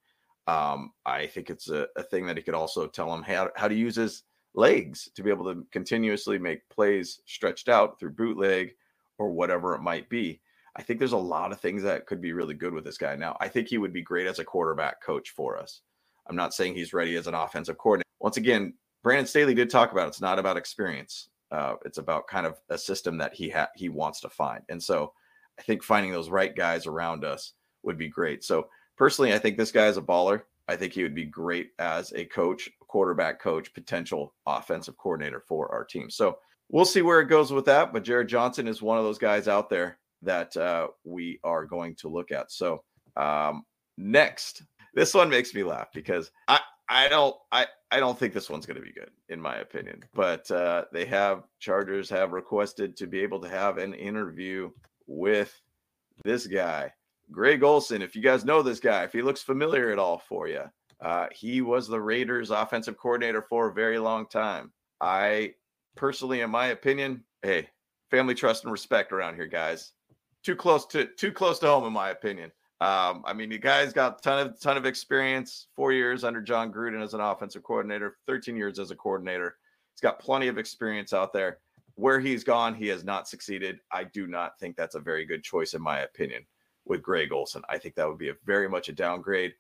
Um, 0.47 0.93
I 1.07 1.27
think 1.27 1.49
it's 1.51 1.71
a, 1.71 1.87
a, 1.97 2.03
thing 2.03 2.27
that 2.27 2.39
he 2.39 2.43
could 2.43 2.55
also 2.55 2.87
tell 2.87 3.13
him 3.13 3.23
how, 3.23 3.51
how 3.55 3.69
to 3.69 3.75
use 3.75 3.97
his 3.97 4.23
legs 4.55 5.11
to 5.15 5.23
be 5.23 5.29
able 5.29 5.45
to 5.53 5.67
continuously 5.73 6.39
make 6.39 6.67
plays 6.71 7.21
stretched 7.27 7.69
out 7.69 8.01
through 8.01 8.13
bootleg 8.13 8.73
or 9.19 9.31
whatever 9.31 9.75
it 9.75 9.83
might 9.83 10.09
be. 10.09 10.41
I 10.77 10.83
think 10.83 10.99
there's 10.99 11.13
a 11.13 11.19
lot 11.19 11.53
of 11.53 11.61
things 11.61 11.83
that 11.83 12.07
could 12.07 12.21
be 12.21 12.33
really 12.33 12.55
good 12.55 12.73
with 12.73 12.85
this 12.85 12.99
guy. 12.99 13.17
Now, 13.17 13.37
I 13.41 13.49
think 13.49 13.69
he 13.69 13.79
would 13.79 13.93
be 13.93 14.03
great 14.03 14.27
as 14.27 14.39
a 14.39 14.45
quarterback 14.45 15.03
coach 15.03 15.31
for 15.31 15.59
us. 15.59 15.81
I'm 16.29 16.37
not 16.37 16.55
saying 16.55 16.75
he's 16.75 16.93
ready 16.93 17.17
as 17.17 17.27
an 17.27 17.35
offensive 17.35 17.79
coordinator. 17.79 18.05
Once 18.21 18.37
again, 18.37 18.75
Brandon 19.03 19.27
Staley 19.27 19.55
did 19.55 19.71
talk 19.71 19.93
about 19.93 20.07
it. 20.07 20.09
it's 20.09 20.21
not 20.21 20.39
about 20.39 20.57
experience. 20.57 21.31
Uh, 21.51 21.75
it's 21.85 21.99
about 21.99 22.27
kind 22.27 22.47
of 22.47 22.61
a 22.69 22.77
system 22.77 23.17
that 23.19 23.35
he 23.35 23.49
ha- 23.49 23.71
he 23.75 23.89
wants 23.89 24.21
to 24.21 24.29
find. 24.29 24.63
And 24.69 24.83
so 24.83 25.13
I 25.59 25.63
think 25.63 25.83
finding 25.83 26.13
those 26.13 26.29
right 26.29 26.55
guys 26.55 26.87
around 26.87 27.25
us 27.25 27.55
would 27.83 27.99
be 27.99 28.09
great. 28.09 28.45
So 28.45 28.69
personally, 28.97 29.33
I 29.33 29.39
think 29.39 29.57
this 29.57 29.73
guy 29.73 29.87
is 29.87 29.97
a 29.97 30.03
baller. 30.03 30.43
I 30.69 30.77
think 30.77 30.93
he 30.93 31.03
would 31.03 31.15
be 31.15 31.25
great 31.25 31.71
as 31.79 32.13
a 32.13 32.27
coach, 32.27 32.69
quarterback 32.87 33.41
coach, 33.41 33.73
potential 33.73 34.35
offensive 34.47 34.99
coordinator 34.99 35.41
for 35.41 35.73
our 35.73 35.85
team. 35.85 36.11
So 36.11 36.39
we'll 36.69 36.85
see 36.85 37.03
where 37.03 37.21
it 37.21 37.29
goes 37.29 37.53
with 37.53 37.65
that. 37.67 37.93
But 37.93 38.05
Jerrod 38.05 38.29
Johnson 38.29 38.69
is 38.69 38.83
one 38.83 38.99
of 38.99 39.05
those 39.05 39.19
guys 39.19 39.49
out 39.49 39.71
there 39.71 39.99
that 40.23 40.57
uh, 40.57 40.89
we 41.05 41.39
are 41.45 41.65
going 41.65 41.95
to 41.97 42.09
look 42.09 42.33
at. 42.33 42.51
So 42.51 42.83
um, 43.17 43.65
next, 43.97 44.63
this 44.95 45.15
one 45.15 45.29
makes 45.29 45.55
me 45.55 45.63
laugh 45.63 45.89
because 45.93 46.31
I 46.47 46.61
I 46.89 47.09
don't 47.09 47.37
I 47.53 47.67
I 47.91 48.01
don't 48.01 48.19
think 48.19 48.33
this 48.33 48.51
one's 48.51 48.67
going 48.67 48.79
to 48.79 48.83
be 48.83 48.93
good 48.93 49.11
in 49.29 49.41
my 49.41 49.57
opinion. 49.57 50.05
But 50.15 50.51
uh, 50.51 50.85
they 50.93 51.05
have 51.07 51.45
Chargers 51.61 52.11
have 52.11 52.33
requested 52.33 52.97
to 52.97 53.07
be 53.07 53.21
able 53.21 53.41
to 53.41 53.49
have 53.49 53.79
an 53.79 53.95
interview 53.95 54.71
with 55.07 55.55
this 56.25 56.47
guy, 56.47 56.93
Greg 57.31 57.63
Olson. 57.63 58.03
If 58.03 58.17
you 58.17 58.23
guys 58.23 58.45
know 58.45 58.63
this 58.63 58.81
guy, 58.81 59.05
if 59.05 59.13
he 59.13 59.23
looks 59.23 59.43
familiar 59.43 59.91
at 59.91 59.99
all 59.99 60.19
for 60.19 60.49
you, 60.49 60.65
uh, 61.01 61.27
he 61.33 61.61
was 61.61 61.87
the 61.87 62.01
Raiders 62.01 62.51
offensive 62.51 62.97
coordinator 62.97 63.43
for 63.43 63.69
a 63.69 63.75
very 63.75 63.99
long 63.99 64.27
time. 64.27 64.73
I 65.01 65.55
personally, 65.99 66.41
in 66.41 66.51
my 66.51 66.69
opinion, 66.69 67.25
hey, 67.43 67.69
family 68.11 68.35
trust 68.35 68.65
and 68.65 68.73
respect 68.73 69.13
around 69.13 69.35
here, 69.35 69.47
guys. 69.47 69.93
Too 70.45 70.57
close 70.57 70.87
to 70.87 71.07
too 71.07 71.33
close 71.33 71.59
to 71.59 71.67
home, 71.67 71.85
in 71.85 71.93
my 71.93 72.11
opinion. 72.11 72.53
Um, 72.81 73.25
I 73.27 73.33
mean, 73.33 73.51
you 73.51 73.59
guys 73.59 73.93
got 73.93 74.23
ton 74.23 74.47
of 74.47 74.61
ton 74.61 74.77
of 74.77 74.87
experience. 74.87 75.67
Four 75.75 75.93
years 75.93 76.23
under 76.23 76.41
Jon 76.41 76.73
Gruden 76.73 77.03
as 77.03 77.13
an 77.13 77.21
offensive 77.21 77.65
coordinator, 77.65 78.17
13 78.27 78.57
years 78.57 78.79
as 78.79 78.93
a 78.93 78.97
coordinator. 78.97 79.57
He's 79.93 80.01
got 80.01 80.21
plenty 80.21 80.47
of 80.47 80.57
experience 80.57 81.13
out 81.13 81.33
there. 81.33 81.59
Where 81.97 82.21
he's 82.21 82.45
gone, 82.45 82.75
he 82.77 82.87
has 82.87 83.03
not 83.03 83.29
succeeded. 83.29 83.81
I 83.91 84.05
do 84.05 84.29
not 84.29 84.59
think 84.61 84.77
that's 84.77 84.95
a 84.95 85.01
very 85.01 85.27
good 85.27 85.43
choice, 85.43 85.75
in 85.75 85.83
my 85.83 86.01
opinion, 86.01 86.47
with 86.87 87.03
Greg 87.03 87.33
Olson. 87.33 87.63
I 87.69 87.77
think 87.79 87.97
that 87.97 88.07
would 88.07 88.19
be 88.19 88.29
a 88.29 88.37
very 88.47 88.69
much 88.69 88.89
a 88.89 88.93
downgrade. 88.93 89.55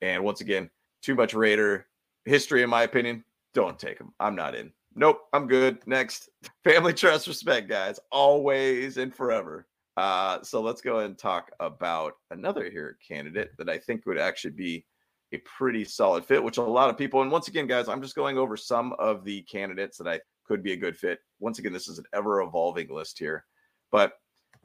And 0.00 0.22
once 0.22 0.40
again, 0.40 0.70
too 1.02 1.16
much 1.16 1.34
Raider 1.34 1.88
history, 2.24 2.62
in 2.62 2.70
my 2.70 2.84
opinion. 2.84 3.24
Don't 3.52 3.76
take 3.76 3.98
him. 3.98 4.12
I'm 4.20 4.36
not 4.36 4.54
in. 4.54 4.72
Nope, 4.94 5.20
I'm 5.32 5.46
good. 5.46 5.78
Next, 5.86 6.28
family 6.64 6.92
trust, 6.92 7.26
respect, 7.26 7.68
guys, 7.68 8.00
always 8.10 8.96
and 8.96 9.14
forever. 9.14 9.66
Uh, 9.96 10.42
so 10.42 10.60
let's 10.60 10.80
go 10.80 11.00
and 11.00 11.18
talk 11.18 11.50
about 11.60 12.14
another 12.30 12.70
here 12.70 12.96
candidate 13.06 13.50
that 13.58 13.68
I 13.68 13.78
think 13.78 14.06
would 14.06 14.18
actually 14.18 14.52
be 14.52 14.86
a 15.32 15.38
pretty 15.38 15.84
solid 15.84 16.24
fit, 16.24 16.42
which 16.42 16.56
a 16.56 16.62
lot 16.62 16.90
of 16.90 16.98
people, 16.98 17.22
and 17.22 17.30
once 17.30 17.48
again, 17.48 17.66
guys, 17.66 17.88
I'm 17.88 18.02
just 18.02 18.16
going 18.16 18.38
over 18.38 18.56
some 18.56 18.94
of 18.98 19.24
the 19.24 19.42
candidates 19.42 19.98
that 19.98 20.08
I 20.08 20.20
could 20.44 20.62
be 20.62 20.72
a 20.72 20.76
good 20.76 20.96
fit. 20.96 21.20
Once 21.38 21.58
again, 21.58 21.72
this 21.72 21.88
is 21.88 21.98
an 21.98 22.04
ever 22.12 22.40
evolving 22.40 22.88
list 22.88 23.18
here, 23.18 23.44
but 23.92 24.14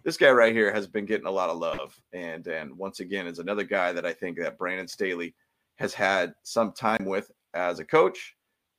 this 0.03 0.17
guy 0.17 0.29
right 0.32 0.53
here 0.53 0.72
has 0.72 0.88
been 0.88 1.05
getting 1.05 1.27
a 1.27 1.32
lot 1.32 1.50
of 1.50 1.58
love. 1.58 2.00
And, 2.13 2.48
and 2.48 2.75
once 2.77 3.00
again, 3.00 3.27
is 3.27 3.39
another 3.39 3.63
guy 3.63 3.91
that 3.91 4.05
I 4.05 4.13
think 4.13 4.39
that 4.39 4.58
Brandon 4.58 4.88
Staley 4.88 5.36
has 5.77 5.94
had 5.94 6.34
some 6.44 6.72
time 6.72 7.05
with 7.05 7.32
as 7.53 7.79
a 7.79 7.86
coach, 7.86 8.36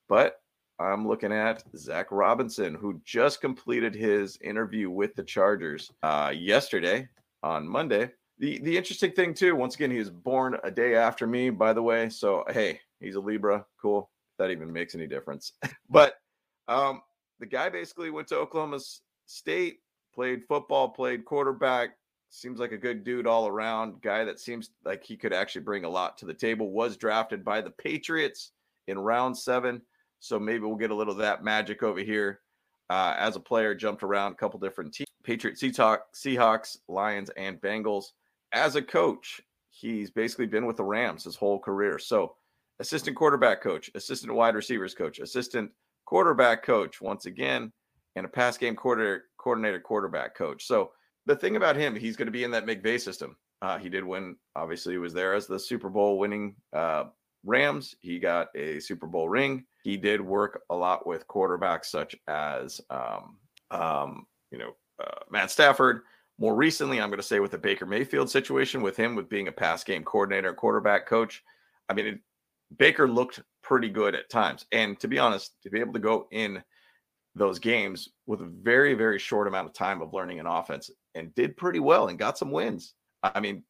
but 0.08 0.36
I'm 0.78 1.08
looking 1.08 1.32
at 1.32 1.64
Zac 1.76 2.08
Robinson, 2.10 2.74
who 2.74 3.00
just 3.04 3.40
completed 3.40 3.94
his 3.94 4.38
interview 4.42 4.90
with 4.90 5.14
the 5.14 5.22
Chargers 5.22 5.90
uh, 6.02 6.32
yesterday 6.36 7.08
on 7.42 7.66
Monday. 7.66 8.10
The 8.38 8.58
the 8.58 8.76
interesting 8.76 9.12
thing 9.12 9.32
too, 9.32 9.56
once 9.56 9.74
again, 9.74 9.90
he 9.90 9.98
was 9.98 10.10
born 10.10 10.58
a 10.62 10.70
day 10.70 10.94
after 10.94 11.26
me, 11.26 11.48
by 11.48 11.72
the 11.72 11.82
way. 11.82 12.10
So 12.10 12.44
hey, 12.48 12.80
he's 13.00 13.14
a 13.14 13.20
Libra. 13.20 13.64
Cool. 13.80 14.10
That 14.38 14.50
even 14.50 14.70
makes 14.70 14.94
any 14.94 15.06
difference. 15.06 15.52
but 15.90 16.16
um, 16.68 17.00
the 17.40 17.46
guy 17.46 17.70
basically 17.70 18.10
went 18.10 18.28
to 18.28 18.36
Oklahoma 18.36 18.80
State, 19.24 19.78
played 20.14 20.44
football, 20.46 20.90
played 20.90 21.24
quarterback. 21.24 21.96
Seems 22.28 22.58
like 22.58 22.72
a 22.72 22.78
good 22.78 23.02
dude 23.02 23.26
all 23.26 23.46
around. 23.46 24.02
Guy 24.02 24.24
that 24.24 24.38
seems 24.38 24.70
like 24.84 25.02
he 25.02 25.16
could 25.16 25.32
actually 25.32 25.62
bring 25.62 25.84
a 25.84 25.88
lot 25.88 26.18
to 26.18 26.26
the 26.26 26.34
table. 26.34 26.70
Was 26.70 26.98
drafted 26.98 27.42
by 27.42 27.62
the 27.62 27.70
Patriots 27.70 28.52
in 28.88 28.98
round 28.98 29.38
seven. 29.38 29.80
So 30.20 30.38
maybe 30.38 30.60
we'll 30.60 30.76
get 30.76 30.90
a 30.90 30.94
little 30.94 31.12
of 31.12 31.18
that 31.18 31.44
magic 31.44 31.82
over 31.82 32.00
here. 32.00 32.40
Uh, 32.88 33.14
as 33.18 33.36
a 33.36 33.40
player, 33.40 33.74
jumped 33.74 34.02
around 34.02 34.32
a 34.32 34.36
couple 34.36 34.60
different 34.60 34.94
teams 34.94 35.06
Patriots, 35.26 35.60
Seahawks, 35.60 36.78
Lions, 36.88 37.30
and 37.36 37.60
Bengals. 37.60 38.12
As 38.52 38.76
a 38.76 38.82
coach, 38.82 39.40
he's 39.70 40.10
basically 40.10 40.46
been 40.46 40.66
with 40.66 40.76
the 40.76 40.84
Rams 40.84 41.24
his 41.24 41.34
whole 41.34 41.58
career. 41.58 41.98
So, 41.98 42.36
assistant 42.78 43.16
quarterback 43.16 43.60
coach, 43.60 43.90
assistant 43.96 44.32
wide 44.32 44.54
receivers 44.54 44.94
coach, 44.94 45.18
assistant 45.18 45.72
quarterback 46.04 46.62
coach, 46.62 47.00
once 47.00 47.26
again, 47.26 47.72
and 48.14 48.24
a 48.24 48.28
pass 48.28 48.56
game 48.56 48.76
coordinator, 48.76 49.24
coordinator 49.36 49.80
quarterback 49.80 50.36
coach. 50.36 50.64
So, 50.64 50.92
the 51.26 51.34
thing 51.34 51.56
about 51.56 51.74
him, 51.74 51.96
he's 51.96 52.16
going 52.16 52.26
to 52.26 52.32
be 52.32 52.44
in 52.44 52.52
that 52.52 52.66
McVay 52.66 53.00
system. 53.00 53.36
Uh, 53.60 53.78
he 53.78 53.88
did 53.88 54.04
win, 54.04 54.36
obviously, 54.54 54.94
he 54.94 54.98
was 54.98 55.12
there 55.12 55.34
as 55.34 55.48
the 55.48 55.58
Super 55.58 55.88
Bowl 55.88 56.20
winning 56.20 56.54
uh, 56.72 57.06
Rams. 57.44 57.94
He 58.00 58.18
got 58.18 58.48
a 58.54 58.80
Super 58.80 59.06
Bowl 59.06 59.28
ring 59.28 59.64
he 59.86 59.96
did 59.96 60.20
work 60.20 60.62
a 60.68 60.74
lot 60.74 61.06
with 61.06 61.28
quarterbacks 61.28 61.84
such 61.84 62.16
as, 62.26 62.80
um, 62.90 63.36
um, 63.70 64.26
you 64.50 64.58
know, 64.58 64.72
uh, 65.00 65.20
Matt 65.30 65.52
Stafford. 65.52 66.00
More 66.40 66.56
recently, 66.56 67.00
I'm 67.00 67.08
going 67.08 67.20
to 67.20 67.22
say 67.22 67.38
with 67.38 67.52
the 67.52 67.58
Baker 67.58 67.86
Mayfield 67.86 68.28
situation, 68.28 68.82
with 68.82 68.96
him 68.96 69.14
with 69.14 69.28
being 69.28 69.46
a 69.46 69.52
pass 69.52 69.84
game 69.84 70.02
coordinator, 70.02 70.52
quarterback 70.54 71.06
coach. 71.06 71.40
I 71.88 71.94
mean, 71.94 72.06
it, 72.06 72.18
Baker 72.76 73.08
looked 73.08 73.40
pretty 73.62 73.88
good 73.88 74.16
at 74.16 74.28
times, 74.28 74.66
and 74.72 74.98
to 74.98 75.06
be 75.06 75.20
honest, 75.20 75.52
to 75.62 75.70
be 75.70 75.78
able 75.78 75.92
to 75.92 76.00
go 76.00 76.26
in 76.32 76.64
those 77.36 77.60
games 77.60 78.08
with 78.26 78.40
a 78.40 78.50
very 78.60 78.94
very 78.94 79.20
short 79.20 79.46
amount 79.46 79.68
of 79.68 79.72
time 79.72 80.02
of 80.02 80.12
learning 80.12 80.40
an 80.40 80.46
offense 80.46 80.90
and 81.14 81.32
did 81.36 81.56
pretty 81.56 81.78
well 81.78 82.08
and 82.08 82.18
got 82.18 82.38
some 82.38 82.50
wins. 82.50 82.94
I 83.22 83.38
mean, 83.38 83.62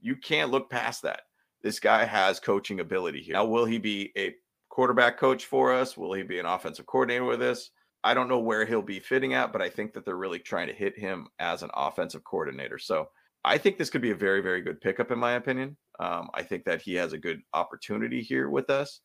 you 0.00 0.16
can't 0.16 0.50
look 0.50 0.68
past 0.68 1.02
that. 1.02 1.20
This 1.62 1.78
guy 1.78 2.04
has 2.04 2.40
coaching 2.40 2.80
ability 2.80 3.20
here. 3.20 3.34
Now, 3.34 3.44
will 3.44 3.64
he 3.64 3.78
be 3.78 4.12
a 4.16 4.34
quarterback 4.68 5.18
coach 5.18 5.46
for 5.46 5.72
us? 5.72 5.96
Will 5.96 6.12
he 6.12 6.22
be 6.22 6.38
an 6.38 6.46
offensive 6.46 6.86
coordinator 6.86 7.24
with 7.24 7.42
us? 7.42 7.70
I 8.02 8.14
don't 8.14 8.28
know 8.28 8.38
where 8.38 8.64
he'll 8.64 8.80
be 8.80 8.98
fitting 8.98 9.34
at, 9.34 9.52
but 9.52 9.60
I 9.60 9.68
think 9.68 9.92
that 9.92 10.04
they're 10.04 10.16
really 10.16 10.38
trying 10.38 10.68
to 10.68 10.74
hit 10.74 10.98
him 10.98 11.26
as 11.38 11.62
an 11.62 11.70
offensive 11.74 12.24
coordinator. 12.24 12.78
So 12.78 13.08
I 13.44 13.58
think 13.58 13.76
this 13.76 13.90
could 13.90 14.00
be 14.00 14.10
a 14.10 14.16
very, 14.16 14.40
very 14.40 14.62
good 14.62 14.80
pickup, 14.80 15.10
in 15.10 15.18
my 15.18 15.32
opinion. 15.32 15.76
Um, 15.98 16.30
I 16.32 16.42
think 16.42 16.64
that 16.64 16.80
he 16.80 16.94
has 16.94 17.12
a 17.12 17.18
good 17.18 17.40
opportunity 17.52 18.22
here 18.22 18.48
with 18.48 18.70
us. 18.70 19.00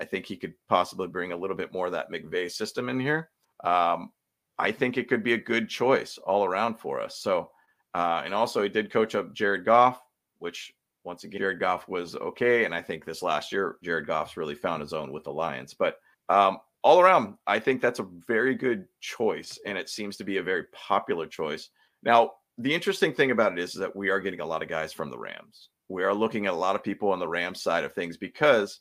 I 0.00 0.04
think 0.04 0.26
he 0.26 0.36
could 0.36 0.54
possibly 0.68 1.06
bring 1.06 1.32
a 1.32 1.36
little 1.36 1.56
bit 1.56 1.72
more 1.72 1.86
of 1.86 1.92
that 1.92 2.10
McVay 2.10 2.50
system 2.50 2.88
in 2.88 2.98
here. 2.98 3.30
Um, 3.62 4.10
I 4.58 4.72
think 4.72 4.96
it 4.96 5.08
could 5.08 5.22
be 5.22 5.34
a 5.34 5.38
good 5.38 5.68
choice 5.68 6.18
all 6.18 6.44
around 6.44 6.80
for 6.80 7.00
us. 7.00 7.18
So, 7.18 7.50
uh, 7.94 8.22
and 8.24 8.34
also 8.34 8.62
he 8.62 8.68
did 8.68 8.92
coach 8.92 9.14
up 9.14 9.32
Jared 9.32 9.64
Goff, 9.64 10.00
which 10.38 10.72
once 11.04 11.24
again, 11.24 11.40
Jared 11.40 11.60
Goff 11.60 11.88
was 11.88 12.14
okay. 12.16 12.64
And 12.64 12.74
I 12.74 12.82
think 12.82 13.04
this 13.04 13.22
last 13.22 13.52
year, 13.52 13.76
Jared 13.82 14.06
Goff's 14.06 14.36
really 14.36 14.54
found 14.54 14.82
his 14.82 14.92
own 14.92 15.12
with 15.12 15.24
the 15.24 15.32
Lions. 15.32 15.74
But 15.74 15.96
um, 16.28 16.58
all 16.82 17.00
around, 17.00 17.34
I 17.46 17.58
think 17.58 17.80
that's 17.80 18.00
a 18.00 18.08
very 18.26 18.54
good 18.54 18.86
choice. 19.00 19.58
And 19.64 19.78
it 19.78 19.88
seems 19.88 20.16
to 20.18 20.24
be 20.24 20.36
a 20.38 20.42
very 20.42 20.64
popular 20.72 21.26
choice. 21.26 21.70
Now, 22.02 22.32
the 22.58 22.74
interesting 22.74 23.14
thing 23.14 23.30
about 23.30 23.52
it 23.52 23.58
is, 23.58 23.74
is 23.74 23.80
that 23.80 23.96
we 23.96 24.10
are 24.10 24.20
getting 24.20 24.40
a 24.40 24.46
lot 24.46 24.62
of 24.62 24.68
guys 24.68 24.92
from 24.92 25.10
the 25.10 25.18
Rams. 25.18 25.70
We 25.88 26.04
are 26.04 26.14
looking 26.14 26.46
at 26.46 26.52
a 26.52 26.56
lot 26.56 26.76
of 26.76 26.84
people 26.84 27.10
on 27.10 27.18
the 27.18 27.28
Rams 27.28 27.62
side 27.62 27.84
of 27.84 27.94
things 27.94 28.16
because 28.16 28.80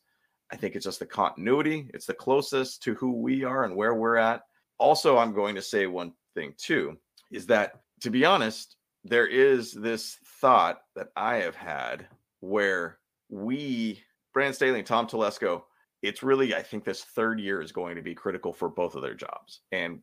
I 0.52 0.58
think 0.58 0.76
it's 0.76 0.86
just 0.86 1.00
the 1.00 1.06
continuity. 1.06 1.90
It's 1.94 2.06
the 2.06 2.14
closest 2.14 2.84
to 2.84 2.96
who 2.96 3.14
we 3.14 3.44
are 3.44 3.64
and 3.64 3.76
where 3.76 3.96
we're 3.96 4.18
at. 4.18 4.42
Also, 4.78 5.18
I'm 5.18 5.34
going 5.34 5.56
to 5.56 5.62
say 5.62 5.88
one 5.88 6.14
thing 6.36 6.54
too 6.58 6.98
is 7.32 7.46
that, 7.48 7.74
to 8.02 8.10
be 8.10 8.26
honest, 8.26 8.76
there 9.04 9.28
is 9.28 9.74
this 9.74 10.18
thought 10.42 10.82
that 10.96 11.10
I 11.16 11.38
have 11.38 11.56
had 11.56 12.08
where 12.40 13.00
we, 13.30 14.02
Brand 14.34 14.56
Staley 14.56 14.80
and 14.80 14.88
Tom 14.88 15.08
Telesco, 15.08 15.64
it's 16.02 16.24
really, 16.24 16.56
I 16.56 16.62
think 16.62 16.84
this 16.84 17.04
third 17.04 17.40
year 17.40 17.62
is 17.62 17.72
going 17.72 17.96
to 17.96 18.02
be 18.02 18.16
critical 18.16 18.54
for 18.54 18.70
both 18.70 18.96
of 18.96 19.02
their 19.02 19.14
jobs. 19.14 19.62
And 19.72 20.00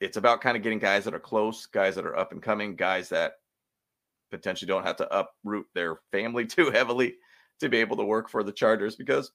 it's 0.00 0.16
about 0.16 0.40
kind 0.40 0.56
of 0.56 0.62
getting 0.62 0.78
guys 0.78 1.04
that 1.04 1.14
are 1.14 1.20
close, 1.20 1.66
guys 1.66 1.94
that 1.94 2.06
are 2.06 2.18
up 2.18 2.32
and 2.32 2.42
coming, 2.42 2.74
guys 2.74 3.08
that 3.10 3.34
potentially 4.30 4.68
don't 4.68 4.86
have 4.86 4.96
to 4.96 5.16
uproot 5.16 5.66
their 5.74 6.00
family 6.12 6.46
too 6.46 6.70
heavily 6.70 7.14
to 7.60 7.68
be 7.68 7.78
able 7.78 7.96
to 7.96 8.04
work 8.04 8.28
for 8.28 8.42
the 8.42 8.52
Chargers 8.52 8.96
because 8.96 9.32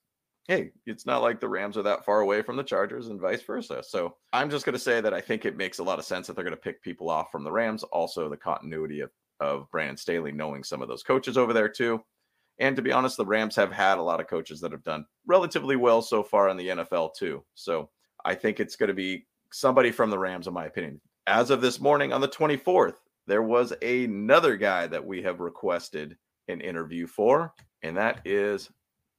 hey, 0.48 0.72
it's 0.86 1.06
not 1.06 1.22
like 1.22 1.40
the 1.40 1.48
Rams 1.48 1.78
are 1.78 1.84
that 1.84 2.04
far 2.04 2.22
away 2.22 2.42
from 2.42 2.56
the 2.56 2.64
Chargers 2.64 3.08
and 3.08 3.22
vice 3.22 3.44
versa. 3.44 3.84
So 3.88 4.18
I'm 4.34 4.50
just 4.50 4.66
going 4.66 4.74
to 4.74 4.80
say 4.80 5.00
that 5.00 5.14
I 5.14 5.22
think 5.22 5.46
it 5.46 5.56
makes 5.56 5.80
a 5.80 5.84
lot 5.84 6.00
of 6.00 6.06
sense 6.06 6.28
that 6.28 6.36
they're 6.36 6.44
going 6.44 6.56
to 6.56 6.62
pick 6.62 6.82
people 6.82 7.10
off 7.10 7.32
from 7.32 7.44
the 7.44 7.52
Rams. 7.52 7.84
Also, 7.84 8.28
the 8.28 8.38
continuity 8.38 9.02
of, 9.02 9.12
of 9.42 9.70
Brandon 9.72 9.98
Staley 9.98 10.32
knowing 10.32 10.64
some 10.64 10.82
of 10.82 10.88
those 10.88 11.04
coaches 11.04 11.38
over 11.38 11.52
there 11.52 11.68
too. 11.68 12.02
And 12.60 12.76
to 12.76 12.82
be 12.82 12.92
honest, 12.92 13.18
the 13.18 13.26
Rams 13.26 13.56
have 13.56 13.72
had 13.72 13.98
a 13.98 14.04
lot 14.04 14.22
of 14.22 14.28
coaches 14.28 14.62
that 14.62 14.72
have 14.72 14.84
done 14.84 15.06
relatively 15.26 15.76
well 15.76 16.02
so 16.02 16.24
far 16.24 16.48
in 16.50 16.58
the 16.58 16.68
NFL 16.70 17.16
too. 17.16 17.44
So 17.56 17.90
I 18.24 18.36
think 18.36 18.60
it's 18.60 18.76
going 18.76 18.90
to 18.90 18.94
be 18.94 19.26
somebody 19.52 19.92
from 19.92 20.10
the 20.10 20.20
Rams, 20.20 20.48
in 20.48 20.54
my 20.54 20.66
opinion. 20.66 21.02
As 21.28 21.50
of 21.50 21.62
this 21.62 21.80
morning 21.80 22.14
on 22.14 22.22
the 22.22 22.28
24th, 22.28 22.96
there 23.28 23.42
was 23.42 23.74
another 23.82 24.58
guy 24.58 24.88
that 24.88 25.04
we 25.04 25.22
have 25.24 25.40
requested 25.40 26.18
an 26.48 26.62
interview 26.62 27.08
for, 27.08 27.54
and 27.84 27.98
that 27.98 28.22
is 28.26 28.70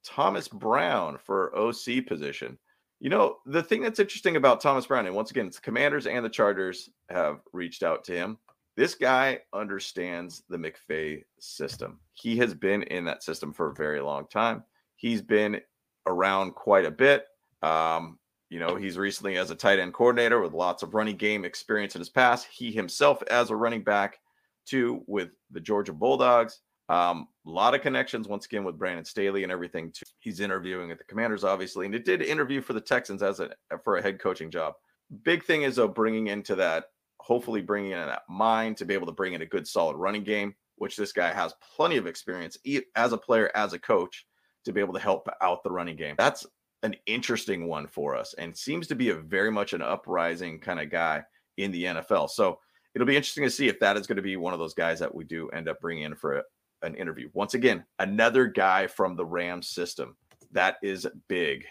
Thomas 0.05 0.49
Brown 0.49 1.19
for 1.19 1.57
OC 1.57 2.07
position. 2.07 2.59
You 3.01 3.11
know, 3.11 3.39
the 3.47 3.63
thing 3.63 3.83
that's 3.83 3.99
interesting 3.99 4.37
about 4.37 4.61
Thomas 4.61 4.87
Brown, 4.87 5.07
and 5.07 5.15
once 5.15 5.31
again, 5.33 5.47
it's 5.47 5.57
the 5.57 5.63
Commanders 5.63 6.07
and 6.07 6.25
the 6.25 6.31
Chargers 6.31 6.91
have 7.09 7.41
reached 7.53 7.83
out 7.83 8.05
to 8.05 8.13
him. 8.13 8.39
This 8.77 8.95
guy 8.95 9.41
understands 9.53 10.43
the 10.49 10.57
McVay 10.57 11.25
system. 11.39 12.01
He 12.15 12.37
has 12.39 12.55
been 12.55 12.83
in 12.85 13.05
that 13.05 13.23
system 13.23 13.53
for 13.53 13.71
a 13.71 13.75
very 13.75 14.01
long 14.01 14.27
time. 14.29 14.65
He's 14.97 15.21
been 15.21 15.61
around 16.07 16.55
quite 16.55 16.87
a 16.87 16.91
bit. 16.91 17.27
Um, 17.63 18.19
you 18.49 18.59
know, 18.59 18.77
he's 18.77 18.99
recently 18.99 19.37
as 19.37 19.51
a 19.51 19.55
tight 19.55 19.79
end 19.79 19.95
coordinator 19.95 20.41
with 20.41 20.53
lots 20.53 20.83
of 20.83 20.95
running 20.95 21.17
game 21.17 21.45
experience 21.45 21.95
in 21.95 22.01
his 22.01 22.11
past. 22.11 22.47
He 22.51 22.71
himself 22.71 23.23
as 23.31 23.51
a 23.51 23.57
running 23.57 23.83
back 23.83 24.19
too 24.67 25.03
with 25.07 25.31
the 25.51 25.61
Georgia 25.61 25.93
Bulldogs. 25.93 26.61
Um, 26.89 27.29
a 27.47 27.51
lot 27.51 27.75
of 27.75 27.81
connections 27.81 28.29
once 28.29 28.45
again 28.45 28.65
with 28.65 28.79
Brandon 28.79 29.05
Staley 29.05 29.43
and 29.43 29.53
everything. 29.53 29.91
Too. 29.93 30.05
He's 30.19 30.41
interviewing 30.41 30.91
at 30.91 30.99
the 30.99 31.05
Commanders, 31.05 31.45
obviously, 31.45 31.87
and 31.87 31.95
it 31.95 32.05
did 32.05 32.21
interview 32.21 32.61
for 32.61 32.75
the 32.75 32.81
Texans 32.81 33.23
as 33.23 33.41
a 33.41 33.51
for 33.83 33.97
a 33.97 34.03
head 34.03 34.19
coaching 34.19 34.51
job. 34.51 34.75
Big 35.23 35.45
thing 35.45 35.63
is 35.63 35.77
though 35.77 35.89
bringing 35.89 36.27
into 36.27 36.55
that, 36.57 36.87
hopefully 37.23 37.63
bringing 37.63 37.93
in 37.93 37.99
that 37.99 38.23
mind 38.29 38.77
to 38.77 38.85
be 38.85 38.95
able 38.95 39.07
to 39.07 39.13
bring 39.13 39.33
in 39.33 39.43
a 39.43 39.47
good 39.47 39.67
solid 39.67 39.97
running 39.97 40.25
game, 40.25 40.55
which 40.77 40.97
this 40.97 41.13
guy 41.13 41.33
has 41.33 41.55
plenty 41.77 41.97
of 41.97 42.07
experience 42.07 42.59
as 42.97 43.13
a 43.13 43.19
player, 43.19 43.51
as 43.55 43.73
a 43.73 43.79
coach, 43.79 44.27
to 44.65 44.73
be 44.73 44.81
able 44.81 44.95
to 44.95 45.01
help 45.01 45.29
out 45.41 45.63
the 45.63 45.71
running 45.71 45.97
game. 45.97 46.17
That's 46.19 46.45
an 46.83 46.97
interesting 47.07 47.69
one 47.69 47.87
for 47.87 48.17
us 48.17 48.35
and 48.35 48.57
seems 48.57 48.89
to 48.89 48.97
be 48.97 49.11
a 49.11 49.15
very 49.15 49.53
much 49.53 49.73
an 49.73 49.83
uprising 49.83 50.59
kind 50.59 50.81
of 50.81 50.91
guy 50.91 51.23
in 51.57 51.71
the 51.71 51.85
NFL. 51.85 52.29
So 52.31 52.59
it'll 52.95 53.07
be 53.07 53.17
interesting 53.17 53.45
to 53.45 53.51
see 53.51 53.69
if 53.69 53.79
that 53.81 53.97
is 53.97 54.07
going 54.07 54.17
to 54.17 54.23
be 54.23 54.37
one 54.37 54.53
of 54.53 54.59
those 54.59 54.75
guys 54.75 54.99
that 54.99 55.15
we 55.15 55.25
do 55.25 55.49
end 55.51 55.69
up 55.69 55.81
bringing 55.81 56.05
in 56.05 56.15
for 56.17 56.39
a, 56.39 56.43
an 56.83 56.97
interview. 56.97 57.29
Once 57.35 57.55
again, 57.55 57.85
another 58.01 58.47
guy 58.47 58.89
from 58.89 59.15
the 59.15 59.25
Rams 59.25 59.69
system. 59.69 60.17
That 60.51 60.77
is 60.83 61.07
big. 61.29 61.65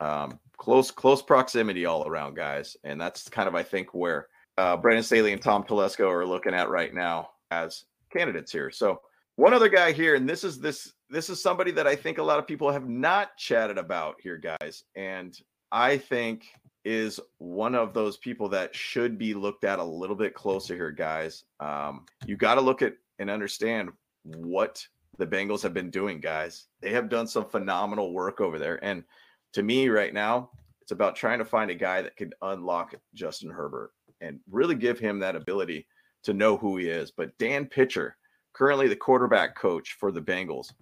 Um, 0.00 0.40
close, 0.56 0.90
close 0.90 1.22
proximity 1.22 1.84
all 1.84 2.08
around, 2.08 2.34
guys. 2.34 2.76
And 2.84 3.00
that's 3.00 3.28
kind 3.28 3.48
of, 3.48 3.54
I 3.54 3.62
think, 3.62 3.92
where 3.92 4.28
uh, 4.58 4.76
Brandon 4.76 5.02
Staley 5.02 5.32
and 5.32 5.42
Tom 5.42 5.64
Telesco 5.64 6.10
are 6.10 6.26
looking 6.26 6.54
at 6.54 6.68
right 6.68 6.94
now 6.94 7.30
as 7.50 7.84
candidates 8.12 8.52
here. 8.52 8.70
So 8.70 9.00
one 9.36 9.52
other 9.52 9.68
guy 9.68 9.92
here, 9.92 10.14
and 10.14 10.28
this 10.28 10.44
is 10.44 10.60
this 10.60 10.92
this 11.10 11.28
is 11.28 11.42
somebody 11.42 11.70
that 11.72 11.86
I 11.86 11.96
think 11.96 12.18
a 12.18 12.22
lot 12.22 12.38
of 12.38 12.46
people 12.46 12.70
have 12.70 12.88
not 12.88 13.36
chatted 13.36 13.78
about 13.78 14.16
here, 14.20 14.36
guys. 14.38 14.84
And 14.96 15.38
I 15.70 15.98
think 15.98 16.46
is 16.84 17.18
one 17.38 17.74
of 17.74 17.94
those 17.94 18.16
people 18.18 18.48
that 18.50 18.74
should 18.74 19.16
be 19.18 19.32
looked 19.32 19.64
at 19.64 19.78
a 19.78 19.84
little 19.84 20.16
bit 20.16 20.34
closer 20.34 20.74
here, 20.74 20.90
guys. 20.90 21.44
Um, 21.60 22.04
you 22.26 22.36
got 22.36 22.56
to 22.56 22.60
look 22.60 22.82
at 22.82 22.94
and 23.18 23.30
understand 23.30 23.90
what 24.24 24.86
the 25.18 25.26
Bengals 25.26 25.62
have 25.62 25.72
been 25.72 25.90
doing, 25.90 26.20
guys. 26.20 26.66
They 26.80 26.92
have 26.92 27.08
done 27.08 27.26
some 27.26 27.46
phenomenal 27.46 28.12
work 28.12 28.40
over 28.40 28.58
there. 28.58 28.82
And 28.84 29.04
to 29.52 29.62
me, 29.62 29.88
right 29.88 30.12
now, 30.12 30.50
it's 30.82 30.92
about 30.92 31.16
trying 31.16 31.38
to 31.38 31.44
find 31.44 31.70
a 31.70 31.74
guy 31.74 32.02
that 32.02 32.16
can 32.16 32.32
unlock 32.42 32.94
Justin 33.14 33.50
Herbert 33.50 33.92
and 34.20 34.40
really 34.50 34.74
give 34.74 34.98
him 34.98 35.18
that 35.18 35.36
ability 35.36 35.86
to 36.24 36.32
know 36.32 36.56
who 36.56 36.76
he 36.76 36.88
is. 36.88 37.10
But 37.10 37.36
Dan 37.38 37.66
Pitcher, 37.66 38.16
currently 38.52 38.88
the 38.88 38.96
quarterback 38.96 39.56
coach 39.56 39.96
for 39.98 40.10
the 40.10 40.22
Bengals. 40.22 40.72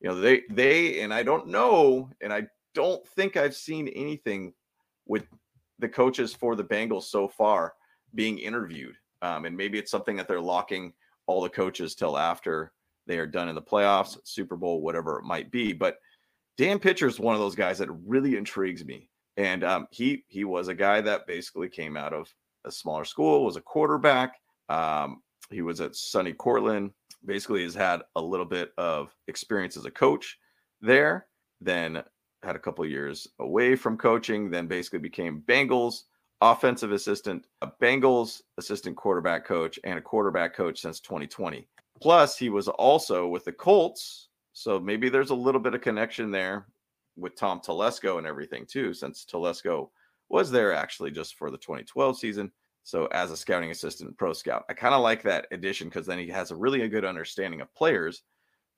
You 0.00 0.08
know, 0.08 0.20
they 0.20 0.42
they 0.50 1.00
and 1.00 1.12
I 1.12 1.22
don't 1.22 1.48
know, 1.48 2.10
and 2.20 2.32
I 2.32 2.46
don't 2.74 3.06
think 3.08 3.36
I've 3.36 3.56
seen 3.56 3.88
anything 3.88 4.52
with 5.06 5.24
the 5.78 5.88
coaches 5.88 6.34
for 6.34 6.54
the 6.56 6.64
Bengals 6.64 7.04
so 7.04 7.28
far 7.28 7.74
being 8.14 8.38
interviewed. 8.38 8.96
Um, 9.22 9.44
and 9.44 9.56
maybe 9.56 9.78
it's 9.78 9.90
something 9.90 10.16
that 10.16 10.28
they're 10.28 10.40
locking 10.40 10.92
all 11.26 11.42
the 11.42 11.48
coaches 11.48 11.94
till 11.94 12.16
after 12.16 12.72
they 13.06 13.18
are 13.18 13.26
done 13.26 13.48
in 13.48 13.54
the 13.54 13.62
playoffs, 13.62 14.18
Super 14.24 14.56
Bowl, 14.56 14.80
whatever 14.80 15.18
it 15.18 15.24
might 15.24 15.50
be. 15.50 15.72
But 15.72 15.98
Dan 16.56 16.78
Pitcher 16.78 17.06
is 17.06 17.20
one 17.20 17.34
of 17.34 17.40
those 17.40 17.54
guys 17.54 17.78
that 17.78 17.90
really 18.06 18.36
intrigues 18.36 18.84
me. 18.84 19.08
And 19.36 19.64
um, 19.64 19.86
he 19.90 20.24
he 20.28 20.44
was 20.44 20.68
a 20.68 20.74
guy 20.74 21.00
that 21.00 21.26
basically 21.26 21.68
came 21.68 21.96
out 21.96 22.12
of 22.12 22.32
a 22.64 22.70
smaller 22.70 23.04
school, 23.04 23.44
was 23.44 23.56
a 23.56 23.60
quarterback. 23.60 24.36
Um, 24.68 25.22
he 25.50 25.62
was 25.62 25.80
at 25.80 25.92
SUNY 25.92 26.36
Cortland, 26.36 26.92
basically 27.24 27.62
has 27.62 27.74
had 27.74 28.02
a 28.16 28.20
little 28.20 28.46
bit 28.46 28.72
of 28.78 29.14
experience 29.28 29.76
as 29.76 29.84
a 29.84 29.90
coach 29.90 30.38
there, 30.80 31.26
then 31.60 32.02
had 32.42 32.56
a 32.56 32.60
couple 32.60 32.84
years 32.86 33.26
away 33.38 33.76
from 33.76 33.96
coaching, 33.96 34.50
then 34.50 34.66
basically 34.66 34.98
became 34.98 35.42
Bengals 35.46 36.04
offensive 36.40 36.92
assistant, 36.92 37.46
a 37.62 37.70
Bengals 37.82 38.40
assistant 38.58 38.96
quarterback 38.96 39.44
coach, 39.44 39.78
and 39.84 39.98
a 39.98 40.02
quarterback 40.02 40.54
coach 40.54 40.80
since 40.80 41.00
2020. 41.00 41.66
Plus, 42.00 42.36
he 42.36 42.48
was 42.48 42.68
also 42.68 43.26
with 43.26 43.44
the 43.44 43.52
Colts. 43.52 44.28
So 44.52 44.80
maybe 44.80 45.08
there's 45.08 45.30
a 45.30 45.34
little 45.34 45.60
bit 45.60 45.74
of 45.74 45.80
connection 45.80 46.30
there 46.30 46.66
with 47.16 47.36
Tom 47.36 47.60
Telesco 47.60 48.18
and 48.18 48.26
everything 48.26 48.64
too, 48.66 48.94
since 48.94 49.26
Telesco 49.30 49.90
was 50.30 50.50
there 50.50 50.72
actually 50.72 51.10
just 51.10 51.34
for 51.34 51.50
the 51.50 51.58
2012 51.58 52.18
season. 52.18 52.50
So 52.82 53.06
as 53.06 53.30
a 53.30 53.36
scouting 53.36 53.70
assistant, 53.70 54.16
pro 54.16 54.32
scout, 54.32 54.64
I 54.70 54.74
kind 54.74 54.94
of 54.94 55.02
like 55.02 55.22
that 55.22 55.46
addition 55.50 55.88
because 55.88 56.06
then 56.06 56.18
he 56.18 56.28
has 56.28 56.50
a 56.50 56.56
really 56.56 56.82
a 56.82 56.88
good 56.88 57.04
understanding 57.04 57.60
of 57.60 57.74
players 57.74 58.22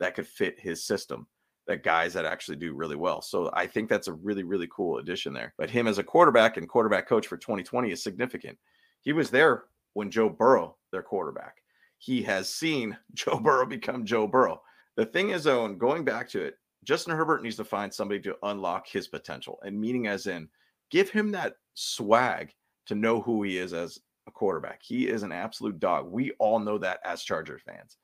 that 0.00 0.14
could 0.14 0.26
fit 0.26 0.58
his 0.58 0.84
system, 0.84 1.26
that 1.68 1.84
guys 1.84 2.14
that 2.14 2.24
actually 2.24 2.56
do 2.56 2.74
really 2.74 2.96
well. 2.96 3.22
So 3.22 3.50
I 3.52 3.66
think 3.66 3.88
that's 3.88 4.08
a 4.08 4.14
really 4.14 4.42
really 4.42 4.68
cool 4.74 4.98
addition 4.98 5.32
there. 5.32 5.54
But 5.56 5.70
him 5.70 5.86
as 5.86 5.98
a 5.98 6.02
quarterback 6.02 6.56
and 6.56 6.68
quarterback 6.68 7.06
coach 7.06 7.26
for 7.26 7.36
2020 7.36 7.92
is 7.92 8.02
significant. 8.02 8.58
He 9.02 9.12
was 9.12 9.30
there 9.30 9.64
when 9.92 10.10
Joe 10.10 10.28
Burrow, 10.28 10.76
their 10.90 11.02
quarterback. 11.02 11.56
He 11.98 12.22
has 12.22 12.48
seen 12.48 12.96
Joe 13.14 13.38
Burrow 13.38 13.66
become 13.66 14.04
Joe 14.04 14.26
Burrow. 14.26 14.62
The 14.96 15.06
thing 15.06 15.30
is, 15.30 15.44
though, 15.44 15.64
and 15.64 15.78
going 15.78 16.04
back 16.04 16.28
to 16.30 16.42
it, 16.42 16.56
Justin 16.84 17.16
Herbert 17.16 17.42
needs 17.42 17.56
to 17.56 17.64
find 17.64 17.92
somebody 17.92 18.20
to 18.22 18.36
unlock 18.42 18.88
his 18.88 19.06
potential, 19.06 19.58
and 19.62 19.80
meaning 19.80 20.08
as 20.08 20.26
in 20.26 20.48
give 20.92 21.10
him 21.10 21.32
that 21.32 21.54
swag 21.74 22.52
to 22.86 22.94
know 22.94 23.20
who 23.20 23.42
he 23.42 23.58
is 23.58 23.72
as 23.72 23.98
a 24.28 24.30
quarterback. 24.30 24.80
He 24.82 25.08
is 25.08 25.24
an 25.24 25.32
absolute 25.32 25.80
dog. 25.80 26.12
We 26.12 26.30
all 26.38 26.60
know 26.60 26.78
that 26.78 27.00
as 27.04 27.24
Charger 27.24 27.58
fans. 27.58 27.96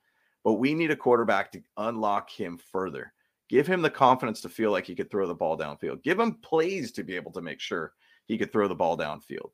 But 0.43 0.55
we 0.55 0.75
need 0.75 0.91
a 0.91 0.97
quarterback 0.97 1.53
to 1.53 1.63
unlock 1.77 2.31
him 2.31 2.59
further. 2.73 3.13
Give 3.49 3.67
him 3.67 3.83
the 3.83 3.91
confidence 3.91 4.41
to 4.41 4.49
feel 4.49 4.73
like 4.73 4.87
he 4.87 4.95
could 4.95 5.11
throw 5.11 5.27
the 5.27 5.35
ball 5.35 5.57
downfield. 5.57 6.03
Give 6.03 6.19
him 6.19 6.39
plays 6.43 6.91
to 6.93 7.05
be 7.05 7.15
able 7.15 7.33
to 7.33 7.43
make 7.43 7.61
sure 7.61 7.93
he 8.27 8.39
could 8.39 8.53
throw 8.53 8.67
the 8.67 8.75
ball 8.75 8.97
downfield. 8.97 9.51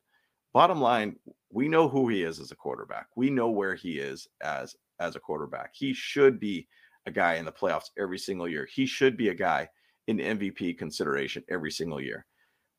Bottom 0.53 0.81
line, 0.81 1.17
we 1.51 1.69
know 1.69 1.89
who 1.89 2.09
he 2.09 2.23
is 2.23 2.39
as 2.39 2.53
a 2.53 2.57
quarterback. 2.57 3.07
We 3.17 3.31
know 3.31 3.51
where 3.51 3.75
he 3.75 3.99
is 3.99 4.29
as 4.41 4.77
as 5.01 5.17
a 5.17 5.21
quarterback. 5.21 5.71
He 5.75 5.93
should 5.93 6.39
be 6.39 6.69
a 7.07 7.11
guy 7.11 7.35
in 7.35 7.45
the 7.45 7.53
playoffs 7.53 7.91
every 7.99 8.19
single 8.19 8.49
year. 8.49 8.69
He 8.73 8.87
should 8.87 9.17
be 9.17 9.29
a 9.29 9.35
guy 9.35 9.69
in 10.07 10.19
MVP 10.19 10.79
consideration 10.79 11.43
every 11.49 11.73
single 11.73 12.01
year. 12.01 12.27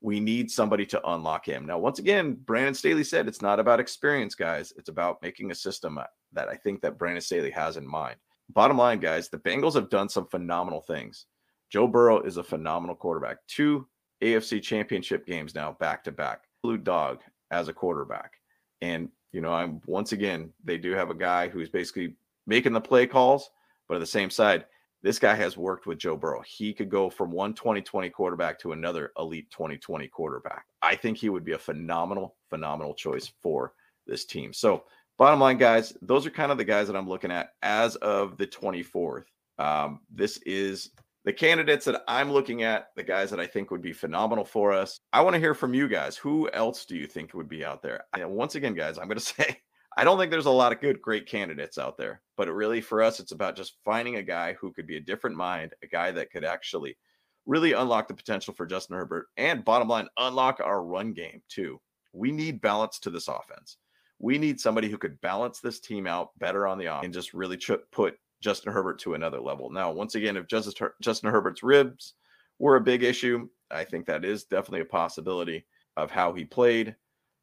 We 0.05 0.19
need 0.19 0.51
somebody 0.51 0.85
to 0.85 1.09
unlock 1.09 1.47
him. 1.47 1.65
Now, 1.65 1.79
once 1.79 1.97
again, 1.97 2.35
Brandon 2.45 2.75
Staley 2.75 3.03
said 3.03 3.27
it's 3.27 3.41
not 3.41 3.59
about 3.59 3.79
experience, 3.79 4.35
guys. 4.35 4.71
It's 4.77 4.87
about 4.87 5.19
making 5.23 5.49
a 5.49 5.55
system 5.55 5.97
that 6.31 6.47
I 6.47 6.53
think 6.53 6.81
that 6.81 6.99
Brandon 6.99 7.21
Staley 7.21 7.49
has 7.49 7.75
in 7.75 7.87
mind. 7.87 8.17
Bottom 8.49 8.77
line, 8.77 8.99
guys, 8.99 9.29
the 9.29 9.39
Bengals 9.39 9.73
have 9.73 9.89
done 9.89 10.07
some 10.07 10.27
phenomenal 10.27 10.81
things. 10.81 11.25
Joe 11.71 11.87
Burrow 11.87 12.21
is 12.21 12.37
a 12.37 12.43
phenomenal 12.43 12.95
quarterback. 12.95 13.37
Two 13.47 13.87
AFC 14.21 14.61
championship 14.61 15.25
games 15.25 15.55
now 15.55 15.75
back 15.79 16.03
to 16.03 16.11
back. 16.11 16.41
Blue 16.61 16.77
dog 16.77 17.21
as 17.49 17.67
a 17.67 17.73
quarterback. 17.73 18.33
And, 18.81 19.09
you 19.31 19.41
know, 19.41 19.53
I'm 19.53 19.81
once 19.87 20.11
again, 20.11 20.53
they 20.63 20.77
do 20.77 20.91
have 20.91 21.09
a 21.09 21.15
guy 21.15 21.47
who's 21.47 21.69
basically 21.69 22.13
making 22.45 22.73
the 22.73 22.79
play 22.79 23.07
calls, 23.07 23.49
but 23.87 23.95
at 23.95 24.01
the 24.01 24.05
same 24.05 24.29
side, 24.29 24.65
this 25.05 25.19
guy 25.19 25.35
has 25.35 25.55
worked 25.55 25.85
with 25.85 25.99
Joe 25.99 26.17
Burrow. 26.17 26.41
He 26.41 26.73
could 26.73 26.89
go 26.89 27.11
from 27.11 27.29
one 27.29 27.53
2020 27.53 28.09
quarterback 28.09 28.57
to 28.61 28.71
another 28.71 29.11
elite 29.19 29.51
2020 29.51 30.07
quarterback. 30.07 30.65
I 30.81 30.95
think 30.95 31.19
he 31.19 31.29
would 31.29 31.45
be 31.45 31.51
a 31.51 31.59
phenomenal, 31.59 32.37
phenomenal 32.49 32.95
choice 32.95 33.31
for 33.43 33.73
this 34.07 34.25
team. 34.25 34.51
So, 34.51 34.85
bottom 35.19 35.39
line, 35.39 35.59
guys, 35.59 35.93
those 36.01 36.25
are 36.25 36.31
kind 36.31 36.51
of 36.51 36.57
the 36.57 36.65
guys 36.65 36.87
that 36.87 36.95
I'm 36.95 37.07
looking 37.07 37.29
at 37.29 37.49
as 37.61 37.97
of 37.97 38.35
the 38.37 38.47
24th. 38.47 39.25
Um, 39.59 39.99
this 40.11 40.37
is 40.37 40.89
the 41.23 41.33
candidates 41.33 41.85
that 41.85 42.01
I'm 42.07 42.31
looking 42.31 42.63
at, 42.63 42.87
the 42.95 43.03
guys 43.03 43.29
that 43.29 43.39
I 43.39 43.45
think 43.45 43.69
would 43.69 43.83
be 43.83 43.93
phenomenal 43.93 44.43
for 44.43 44.73
us. 44.73 44.97
I 45.13 45.21
want 45.21 45.35
to 45.35 45.39
hear 45.39 45.53
from 45.53 45.75
you 45.75 45.87
guys. 45.87 46.17
Who 46.17 46.49
else 46.49 46.83
do 46.83 46.97
you 46.97 47.05
think 47.05 47.35
would 47.35 47.47
be 47.47 47.63
out 47.63 47.83
there? 47.83 48.05
And 48.17 48.31
once 48.31 48.55
again, 48.55 48.73
guys, 48.73 48.97
I'm 48.97 49.07
going 49.07 49.19
to 49.19 49.23
say 49.23 49.61
I 49.97 50.03
don't 50.03 50.17
think 50.17 50.29
there's 50.29 50.45
a 50.45 50.51
lot 50.51 50.73
of 50.73 50.81
good, 50.81 51.01
great 51.01 51.25
candidates 51.25 51.77
out 51.77 51.97
there, 51.97 52.21
but 52.35 52.53
really 52.53 52.81
for 52.81 53.01
us, 53.01 53.19
it's 53.19 53.31
about 53.31 53.55
just 53.55 53.77
finding 53.85 54.17
a 54.17 54.23
guy 54.23 54.53
who 54.53 54.73
could 54.73 54.85
be 54.85 54.97
a 54.97 55.01
different 55.01 55.37
mind, 55.37 55.73
a 55.83 55.87
guy 55.87 56.11
that 56.11 56.31
could 56.31 56.43
actually 56.43 56.97
really 57.45 57.73
unlock 57.73 58.07
the 58.07 58.13
potential 58.13 58.53
for 58.53 58.65
Justin 58.65 58.97
Herbert 58.97 59.27
and 59.37 59.63
bottom 59.63 59.87
line, 59.87 60.07
unlock 60.17 60.59
our 60.59 60.83
run 60.83 61.13
game 61.13 61.41
too. 61.47 61.79
We 62.11 62.31
need 62.31 62.61
balance 62.61 62.99
to 62.99 63.09
this 63.09 63.27
offense. 63.27 63.77
We 64.19 64.37
need 64.37 64.59
somebody 64.59 64.89
who 64.89 64.97
could 64.97 65.19
balance 65.21 65.59
this 65.59 65.79
team 65.79 66.07
out 66.07 66.37
better 66.39 66.67
on 66.67 66.77
the 66.77 66.87
off 66.87 67.03
and 67.03 67.13
just 67.13 67.33
really 67.33 67.59
put 67.91 68.17
Justin 68.41 68.73
Herbert 68.73 68.99
to 68.99 69.13
another 69.13 69.39
level. 69.39 69.69
Now, 69.69 69.91
once 69.91 70.15
again, 70.15 70.37
if 70.37 70.47
Justin, 70.47 70.89
Justin 71.01 71.31
Herbert's 71.31 71.63
ribs 71.63 72.13
were 72.59 72.77
a 72.77 72.81
big 72.81 73.03
issue, 73.03 73.47
I 73.71 73.83
think 73.83 74.05
that 74.05 74.25
is 74.25 74.45
definitely 74.45 74.81
a 74.81 74.85
possibility 74.85 75.65
of 75.97 76.11
how 76.11 76.33
he 76.33 76.45
played. 76.45 76.95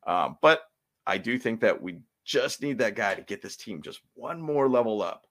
Um, 0.07 0.37
but 0.43 0.63
I 1.07 1.19
do 1.19 1.39
think 1.39 1.61
that 1.61 1.81
we 1.81 2.01
just 2.25 2.63
need 2.63 2.79
that 2.79 2.95
guy 2.95 3.15
to 3.15 3.23
get 3.23 3.43
this 3.43 3.57
team 3.57 3.83
just 3.83 4.01
one 4.15 4.41
more 4.41 4.69
level 4.69 5.03
up. 5.03 5.27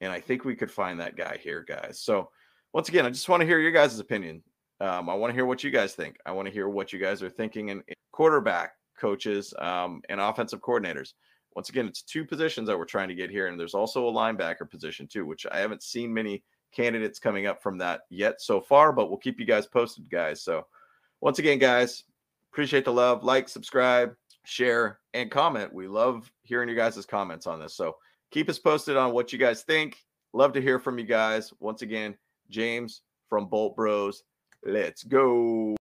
And 0.00 0.12
I 0.12 0.20
think 0.20 0.44
we 0.44 0.56
could 0.56 0.70
find 0.70 1.00
that 1.00 1.16
guy 1.16 1.38
here, 1.42 1.64
guys. 1.66 2.00
So, 2.00 2.30
once 2.72 2.88
again, 2.88 3.06
I 3.06 3.10
just 3.10 3.28
want 3.28 3.40
to 3.40 3.46
hear 3.46 3.60
your 3.60 3.70
guys' 3.70 3.98
opinion. 3.98 4.42
Um, 4.80 5.08
I 5.08 5.14
want 5.14 5.30
to 5.30 5.34
hear 5.34 5.46
what 5.46 5.62
you 5.62 5.70
guys 5.70 5.94
think. 5.94 6.18
I 6.26 6.32
want 6.32 6.46
to 6.46 6.52
hear 6.52 6.68
what 6.68 6.92
you 6.92 6.98
guys 6.98 7.22
are 7.22 7.30
thinking 7.30 7.70
and 7.70 7.82
quarterback 8.12 8.72
coaches 8.98 9.54
um, 9.58 10.02
and 10.08 10.20
offensive 10.20 10.60
coordinators. 10.60 11.12
Once 11.54 11.68
again, 11.68 11.86
it's 11.86 12.02
two 12.02 12.24
positions 12.24 12.66
that 12.66 12.76
we're 12.76 12.84
trying 12.84 13.08
to 13.08 13.14
get 13.14 13.30
here. 13.30 13.46
And 13.46 13.58
there's 13.58 13.74
also 13.74 14.08
a 14.08 14.12
linebacker 14.12 14.68
position, 14.68 15.06
too, 15.06 15.24
which 15.24 15.46
I 15.50 15.58
haven't 15.58 15.84
seen 15.84 16.12
many 16.12 16.42
candidates 16.72 17.20
coming 17.20 17.46
up 17.46 17.62
from 17.62 17.78
that 17.78 18.02
yet 18.10 18.40
so 18.40 18.60
far, 18.60 18.92
but 18.92 19.08
we'll 19.08 19.18
keep 19.18 19.38
you 19.38 19.46
guys 19.46 19.66
posted, 19.66 20.10
guys. 20.10 20.42
So, 20.42 20.66
once 21.20 21.38
again, 21.38 21.58
guys, 21.58 22.04
appreciate 22.52 22.84
the 22.84 22.92
love. 22.92 23.22
Like, 23.24 23.48
subscribe, 23.48 24.14
share, 24.44 25.00
and 25.12 25.30
comment. 25.30 25.72
We 25.72 25.88
love 25.88 26.30
hearing 26.42 26.68
you 26.68 26.74
guys' 26.74 27.04
comments 27.06 27.46
on 27.46 27.60
this. 27.60 27.74
So, 27.74 27.96
keep 28.30 28.48
us 28.48 28.58
posted 28.58 28.96
on 28.96 29.12
what 29.12 29.32
you 29.32 29.38
guys 29.38 29.62
think. 29.62 29.98
Love 30.32 30.52
to 30.54 30.60
hear 30.60 30.78
from 30.78 30.98
you 30.98 31.04
guys. 31.04 31.52
Once 31.60 31.82
again, 31.82 32.16
James 32.50 33.02
from 33.28 33.46
Bolt 33.46 33.76
Bros. 33.76 34.22
Let's 34.64 35.04
go. 35.04 35.76